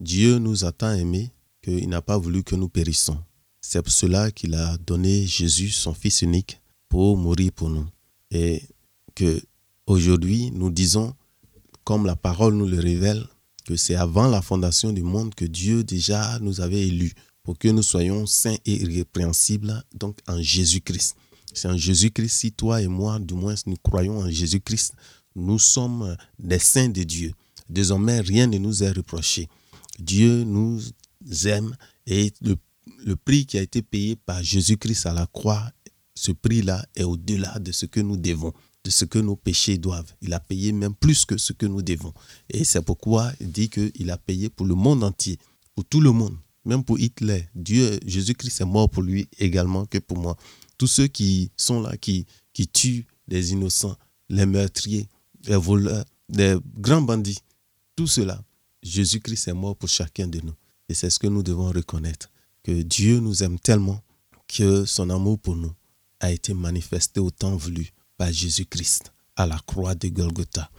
Dieu 0.00 0.38
nous 0.38 0.64
a 0.64 0.72
tant 0.72 0.92
aimés 0.92 1.30
qu'il 1.62 1.88
n'a 1.88 2.02
pas 2.02 2.18
voulu 2.18 2.42
que 2.42 2.56
nous 2.56 2.68
périssons. 2.68 3.18
C'est 3.60 3.82
pour 3.82 3.92
cela 3.92 4.30
qu'il 4.30 4.54
a 4.54 4.76
donné 4.78 5.26
Jésus, 5.26 5.70
son 5.70 5.94
Fils 5.94 6.22
unique, 6.22 6.60
pour 6.88 7.16
mourir 7.16 7.52
pour 7.52 7.70
nous. 7.70 7.86
Et 8.30 8.62
que 9.14 9.40
aujourd'hui, 9.86 10.50
nous 10.50 10.70
disons, 10.70 11.14
comme 11.84 12.04
la 12.04 12.16
parole 12.16 12.54
nous 12.54 12.66
le 12.66 12.78
révèle, 12.78 13.24
que 13.64 13.76
c'est 13.76 13.94
avant 13.94 14.28
la 14.28 14.42
fondation 14.42 14.92
du 14.92 15.02
monde 15.02 15.34
que 15.34 15.44
Dieu 15.44 15.84
déjà 15.84 16.38
nous 16.40 16.60
avait 16.60 16.86
élus 16.86 17.12
pour 17.42 17.58
que 17.58 17.68
nous 17.68 17.82
soyons 17.82 18.26
saints 18.26 18.56
et 18.64 18.82
irrépréhensibles, 18.82 19.82
donc 19.94 20.18
en 20.26 20.40
Jésus-Christ. 20.40 21.16
C'est 21.52 21.68
en 21.68 21.76
Jésus-Christ, 21.76 22.30
si 22.30 22.52
toi 22.52 22.80
et 22.80 22.88
moi, 22.88 23.18
du 23.18 23.34
moins, 23.34 23.54
nous 23.66 23.76
croyons 23.82 24.18
en 24.18 24.30
Jésus-Christ, 24.30 24.94
nous 25.36 25.58
sommes 25.58 26.16
des 26.38 26.58
saints 26.58 26.88
de 26.88 27.02
Dieu. 27.02 27.32
Désormais, 27.68 28.20
rien 28.20 28.46
ne 28.46 28.58
nous 28.58 28.82
est 28.82 28.90
reproché. 28.90 29.48
Dieu 29.98 30.44
nous 30.44 30.80
aime 31.44 31.76
et 32.06 32.32
le, 32.40 32.56
le 33.04 33.16
prix 33.16 33.46
qui 33.46 33.58
a 33.58 33.62
été 33.62 33.82
payé 33.82 34.16
par 34.16 34.42
Jésus-Christ 34.42 35.06
à 35.06 35.12
la 35.12 35.26
croix, 35.26 35.70
ce 36.14 36.32
prix-là 36.32 36.84
est 36.96 37.04
au-delà 37.04 37.58
de 37.58 37.72
ce 37.72 37.86
que 37.86 38.00
nous 38.00 38.16
devons 38.16 38.52
de 38.84 38.90
ce 38.90 39.04
que 39.06 39.18
nos 39.18 39.34
péchés 39.34 39.78
doivent. 39.78 40.12
Il 40.20 40.32
a 40.34 40.40
payé 40.40 40.72
même 40.72 40.94
plus 40.94 41.24
que 41.24 41.38
ce 41.38 41.52
que 41.52 41.66
nous 41.66 41.82
devons. 41.82 42.12
Et 42.50 42.64
c'est 42.64 42.82
pourquoi 42.82 43.32
il 43.40 43.50
dit 43.50 43.70
qu'il 43.70 44.10
a 44.10 44.18
payé 44.18 44.50
pour 44.50 44.66
le 44.66 44.74
monde 44.74 45.02
entier, 45.02 45.38
pour 45.74 45.84
tout 45.86 46.00
le 46.00 46.12
monde, 46.12 46.36
même 46.64 46.84
pour 46.84 46.98
Hitler. 46.98 47.48
Dieu, 47.54 47.98
Jésus-Christ 48.06 48.60
est 48.60 48.66
mort 48.66 48.90
pour 48.90 49.02
lui 49.02 49.26
également 49.38 49.86
que 49.86 49.98
pour 49.98 50.18
moi. 50.18 50.36
tous 50.76 50.86
ceux 50.86 51.06
qui 51.06 51.50
sont 51.56 51.80
là, 51.80 51.96
qui, 51.96 52.26
qui 52.52 52.68
tuent 52.68 53.06
les 53.28 53.52
innocents, 53.52 53.96
les 54.28 54.44
meurtriers, 54.46 55.08
les 55.46 55.56
voleurs, 55.56 56.04
les 56.28 56.56
grands 56.78 57.02
bandits, 57.02 57.38
tout 57.96 58.06
cela, 58.06 58.42
Jésus-Christ 58.82 59.48
est 59.48 59.54
mort 59.54 59.76
pour 59.76 59.88
chacun 59.88 60.26
de 60.26 60.40
nous. 60.40 60.54
Et 60.88 60.94
c'est 60.94 61.08
ce 61.08 61.18
que 61.18 61.26
nous 61.26 61.42
devons 61.42 61.70
reconnaître, 61.70 62.30
que 62.62 62.82
Dieu 62.82 63.20
nous 63.20 63.42
aime 63.42 63.58
tellement 63.58 64.02
que 64.46 64.84
son 64.84 65.08
amour 65.08 65.38
pour 65.38 65.56
nous 65.56 65.72
a 66.20 66.32
été 66.32 66.52
manifesté 66.52 67.20
au 67.20 67.30
temps 67.30 67.56
voulu 67.56 67.90
par 68.16 68.32
Jésus-Christ 68.32 69.12
à 69.36 69.46
la 69.46 69.58
croix 69.66 69.94
de 69.94 70.08
Golgotha. 70.08 70.70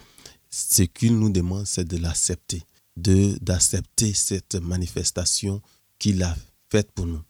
Ce 0.49 0.83
qu'il 0.83 1.17
nous 1.17 1.29
demande, 1.29 1.65
c'est 1.65 1.85
de 1.87 1.97
l'accepter, 1.97 2.63
de 2.95 3.37
d'accepter 3.41 4.13
cette 4.13 4.55
manifestation 4.55 5.61
qu'il 5.99 6.23
a 6.23 6.35
faite 6.69 6.91
pour 6.91 7.05
nous. 7.05 7.21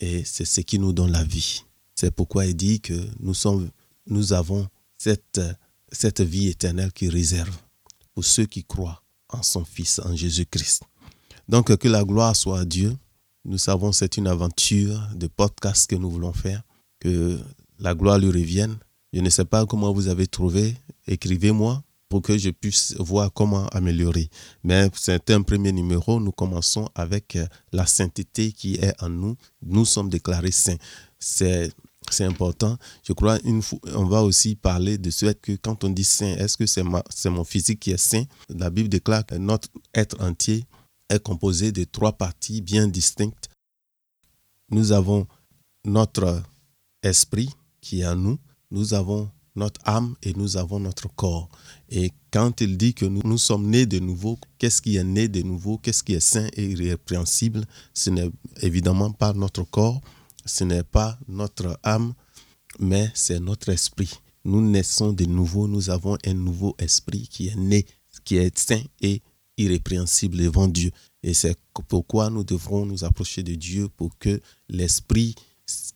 Et 0.00 0.24
c'est 0.24 0.46
ce 0.46 0.62
qui 0.62 0.78
nous 0.78 0.92
donne 0.92 1.12
la 1.12 1.24
vie. 1.24 1.64
C'est 1.94 2.10
pourquoi 2.10 2.46
il 2.46 2.56
dit 2.56 2.80
que 2.80 2.94
nous, 3.20 3.34
sommes, 3.34 3.70
nous 4.06 4.32
avons 4.32 4.66
cette, 4.96 5.40
cette 5.92 6.22
vie 6.22 6.48
éternelle 6.48 6.92
qui 6.92 7.08
réserve 7.10 7.54
pour 8.14 8.24
ceux 8.24 8.46
qui 8.46 8.64
croient 8.64 9.02
en 9.28 9.42
son 9.42 9.64
Fils, 9.64 10.00
en 10.02 10.16
Jésus-Christ. 10.16 10.82
Donc 11.48 11.76
que 11.76 11.88
la 11.88 12.04
gloire 12.04 12.34
soit 12.34 12.60
à 12.60 12.64
Dieu. 12.64 12.96
Nous 13.44 13.58
savons 13.58 13.92
c'est 13.92 14.16
une 14.16 14.26
aventure 14.26 15.00
de 15.14 15.26
podcast 15.26 15.88
que 15.90 15.96
nous 15.96 16.10
voulons 16.10 16.32
faire. 16.32 16.62
Que 17.00 17.38
la 17.78 17.94
gloire 17.94 18.18
lui 18.18 18.28
revienne. 18.28 18.78
Je 19.12 19.20
ne 19.20 19.30
sais 19.30 19.44
pas 19.44 19.66
comment 19.66 19.92
vous 19.92 20.08
avez 20.08 20.26
trouvé. 20.26 20.76
Écrivez-moi 21.06 21.82
pour 22.08 22.22
que 22.22 22.36
je 22.36 22.50
puisse 22.50 22.94
voir 22.98 23.32
comment 23.32 23.66
améliorer. 23.68 24.28
Mais 24.64 24.90
c'est 24.94 25.30
un 25.30 25.42
premier 25.42 25.72
numéro. 25.72 26.20
Nous 26.20 26.32
commençons 26.32 26.88
avec 26.94 27.36
euh, 27.36 27.46
la 27.72 27.86
sainteté 27.86 28.52
qui 28.52 28.74
est 28.74 29.00
en 29.02 29.08
nous. 29.08 29.36
Nous 29.62 29.84
sommes 29.84 30.08
déclarés 30.08 30.50
saints. 30.50 30.78
C'est 31.18 31.70
c'est 32.10 32.24
important. 32.24 32.76
Je 33.04 33.12
crois 33.12 33.38
une 33.44 33.62
on 33.94 34.04
va 34.04 34.22
aussi 34.22 34.56
parler 34.56 34.98
de 34.98 35.10
ce 35.10 35.26
que 35.32 35.52
quand 35.52 35.84
on 35.84 35.90
dit 35.90 36.04
saint, 36.04 36.34
est-ce 36.36 36.56
que 36.56 36.66
c'est 36.66 37.30
mon 37.30 37.44
physique 37.44 37.80
qui 37.80 37.92
est 37.92 37.96
saint? 37.96 38.24
La 38.48 38.70
Bible 38.70 38.88
déclare 38.88 39.24
que 39.24 39.36
notre 39.36 39.68
être 39.94 40.20
entier 40.20 40.64
est 41.08 41.22
composé 41.22 41.72
de 41.72 41.84
trois 41.84 42.12
parties 42.12 42.62
bien 42.62 42.88
distinctes. 42.88 43.48
Nous 44.70 44.92
avons 44.92 45.26
notre 45.84 46.42
esprit 47.02 47.50
qui 47.80 48.00
est 48.00 48.06
en 48.06 48.16
nous, 48.16 48.38
nous 48.70 48.94
avons 48.94 49.30
notre 49.56 49.80
âme 49.84 50.14
et 50.22 50.32
nous 50.34 50.56
avons 50.56 50.80
notre 50.80 51.08
corps. 51.14 51.48
Et 51.88 52.12
quand 52.30 52.60
il 52.60 52.76
dit 52.76 52.94
que 52.94 53.04
nous, 53.04 53.38
sommes 53.38 53.68
nés 53.68 53.86
de 53.86 53.98
nouveau, 53.98 54.38
qu'est-ce 54.58 54.80
qui 54.80 54.96
est 54.96 55.04
né 55.04 55.28
de 55.28 55.42
nouveau, 55.42 55.78
qu'est-ce 55.78 56.02
qui 56.02 56.14
est 56.14 56.20
saint 56.20 56.48
et 56.56 56.66
irrépréhensible, 56.70 57.64
ce 57.92 58.10
n'est 58.10 58.30
évidemment 58.62 59.10
pas 59.10 59.32
notre 59.32 59.64
corps, 59.64 60.00
ce 60.44 60.64
n'est 60.64 60.84
pas 60.84 61.18
notre 61.28 61.78
âme, 61.82 62.14
mais 62.78 63.10
c'est 63.14 63.40
notre 63.40 63.70
esprit. 63.70 64.10
Nous 64.44 64.62
naissons 64.62 65.12
de 65.12 65.24
nouveau, 65.24 65.66
nous 65.66 65.90
avons 65.90 66.16
un 66.24 66.34
nouveau 66.34 66.74
esprit 66.78 67.28
qui 67.28 67.48
est 67.48 67.56
né, 67.56 67.84
qui 68.24 68.36
est 68.36 68.56
saint 68.56 68.82
et 69.00 69.20
irrépréhensible 69.58 70.38
devant 70.38 70.68
Dieu. 70.68 70.90
Et 71.22 71.34
c'est 71.34 71.58
pourquoi 71.88 72.30
nous 72.30 72.44
devrons 72.44 72.86
nous 72.86 73.04
approcher 73.04 73.42
de 73.42 73.54
Dieu 73.54 73.88
pour 73.88 74.16
que 74.18 74.40
l'esprit 74.68 75.34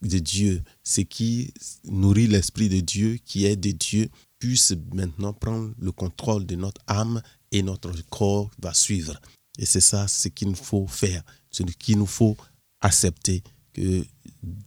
de 0.01 0.19
Dieu, 0.19 0.61
ce 0.83 1.01
qui 1.01 1.53
nourrit 1.85 2.27
l'esprit 2.27 2.69
de 2.69 2.79
Dieu, 2.79 3.17
qui 3.25 3.45
est 3.45 3.55
de 3.55 3.71
Dieu, 3.71 4.09
puisse 4.39 4.73
maintenant 4.93 5.33
prendre 5.33 5.73
le 5.79 5.91
contrôle 5.91 6.45
de 6.45 6.55
notre 6.55 6.81
âme 6.87 7.21
et 7.51 7.63
notre 7.63 7.91
corps 8.09 8.49
va 8.61 8.73
suivre. 8.73 9.19
Et 9.57 9.65
c'est 9.65 9.81
ça 9.81 10.07
ce 10.07 10.27
qu'il 10.27 10.49
nous 10.49 10.55
faut 10.55 10.87
faire, 10.87 11.23
ce 11.49 11.63
qu'il 11.63 11.97
nous 11.97 12.05
faut 12.05 12.35
accepter, 12.81 13.41
que 13.73 14.05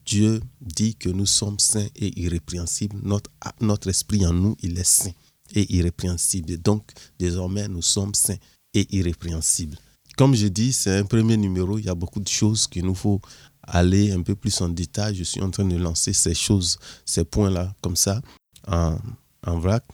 Dieu 0.04 0.40
dit 0.60 0.94
que 0.96 1.08
nous 1.08 1.26
sommes 1.26 1.58
saints 1.58 1.88
et 1.96 2.20
irrépréhensibles. 2.20 2.96
Notre, 3.02 3.30
notre 3.60 3.88
esprit 3.88 4.26
en 4.26 4.32
nous, 4.32 4.56
il 4.62 4.78
est 4.78 4.84
saint 4.84 5.12
et 5.54 5.74
irrépréhensible. 5.74 6.58
donc, 6.58 6.90
désormais, 7.18 7.68
nous 7.68 7.82
sommes 7.82 8.14
saints 8.14 8.36
et 8.74 8.86
irrépréhensibles. 8.96 9.78
Comme 10.16 10.34
je 10.34 10.48
dis, 10.48 10.72
c'est 10.72 10.96
un 10.96 11.04
premier 11.04 11.36
numéro. 11.36 11.78
Il 11.78 11.84
y 11.84 11.88
a 11.88 11.94
beaucoup 11.94 12.20
de 12.20 12.28
choses 12.28 12.66
qu'il 12.66 12.84
nous 12.84 12.94
faut 12.94 13.20
aller 13.68 14.12
un 14.12 14.22
peu 14.22 14.34
plus 14.34 14.60
en 14.60 14.68
détail. 14.68 15.14
Je 15.14 15.24
suis 15.24 15.40
en 15.40 15.50
train 15.50 15.64
de 15.64 15.76
lancer 15.76 16.12
ces 16.12 16.34
choses, 16.34 16.78
ces 17.04 17.24
points-là, 17.24 17.74
comme 17.80 17.96
ça, 17.96 18.20
en, 18.66 18.98
vrac. 19.44 19.84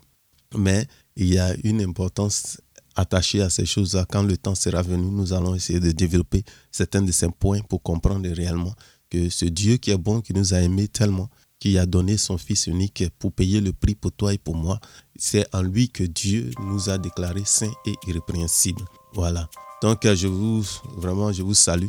Mais 0.57 0.87
il 1.17 1.33
y 1.33 1.39
a 1.39 1.55
une 1.65 1.81
importance 1.81 2.61
attachée 2.97 3.43
à 3.43 3.51
ces 3.51 3.67
choses-là. 3.67 4.07
Quand 4.09 4.23
le 4.23 4.37
temps 4.37 4.55
sera 4.55 4.83
venu, 4.83 5.11
nous 5.11 5.33
allons 5.33 5.55
essayer 5.55 5.81
de 5.81 5.91
développer 5.91 6.45
certains 6.71 7.03
de 7.03 7.13
ces 7.13 7.29
points 7.29 7.61
pour 7.61 7.83
comprendre 7.83 8.29
réellement 8.31 8.75
que 9.11 9.29
ce 9.29 9.45
Dieu 9.45 9.77
qui 9.77 9.91
est 9.91 9.99
bon, 9.99 10.21
qui 10.21 10.33
nous 10.33 10.55
a 10.55 10.59
aimés 10.59 10.89
tellement, 10.89 11.29
qui 11.59 11.79
a 11.79 11.87
donné 11.87 12.17
son 12.17 12.39
Fils 12.39 12.67
unique 12.67 13.05
pour 13.19 13.33
payer 13.33 13.61
le 13.61 13.73
prix 13.73 13.95
pour 13.95 14.13
toi 14.13 14.35
et 14.35 14.39
pour 14.39 14.55
moi, 14.55 14.81
c'est 15.17 15.47
en 15.55 15.63
lui 15.63 15.89
que 15.89 16.05
Dieu 16.05 16.51
nous 16.61 16.91
a 16.91 16.99
déclarés 16.99 17.45
saints 17.45 17.73
et 17.87 17.95
irrépréhensibles. 18.07 18.85
Voilà. 19.15 19.49
Donc, 19.83 20.07
je 20.07 20.27
vous, 20.27 20.65
vraiment, 20.97 21.33
je 21.33 21.43
vous 21.43 21.55
salue. 21.55 21.89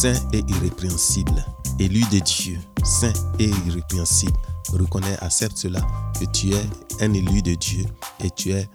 Saint 0.00 0.16
et 0.32 0.42
irrépréhensible, 0.48 1.44
élu 1.78 2.00
de 2.10 2.20
Dieu, 2.20 2.58
saint 2.82 3.12
et 3.38 3.50
irrépréhensible. 3.66 4.32
Reconnais, 4.72 5.18
accepte 5.20 5.58
cela, 5.58 5.86
que 6.18 6.24
tu 6.24 6.54
es 6.54 6.66
un 7.02 7.12
élu 7.12 7.42
de 7.42 7.54
Dieu 7.54 7.84
et 8.24 8.30
tu 8.30 8.52
es 8.52 8.66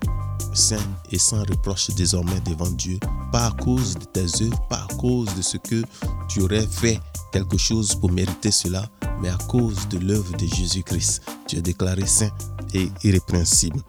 saint 0.54 0.78
et 1.12 1.18
sans 1.18 1.40
reproche 1.40 1.90
désormais 1.96 2.40
devant 2.42 2.70
Dieu, 2.70 3.00
pas 3.32 3.48
à 3.48 3.52
cause 3.54 3.96
de 3.96 4.06
tes 4.06 4.44
œuvres, 4.44 4.68
pas 4.68 4.86
à 4.88 4.94
cause 4.98 5.34
de 5.34 5.42
ce 5.42 5.58
que 5.58 5.82
tu 6.30 6.44
aurais 6.44 6.68
fait 6.68 7.00
quelque 7.32 7.58
chose 7.58 7.96
pour 7.96 8.12
mériter 8.12 8.52
cela, 8.52 8.88
mais 9.20 9.30
à 9.30 9.38
cause 9.48 9.88
de 9.88 9.98
l'œuvre 9.98 10.38
de 10.38 10.46
Jésus-Christ. 10.46 11.24
Tu 11.48 11.56
es 11.56 11.62
déclaré 11.64 12.06
saint 12.06 12.30
et 12.76 12.92
irrépréhensible. 13.04 13.82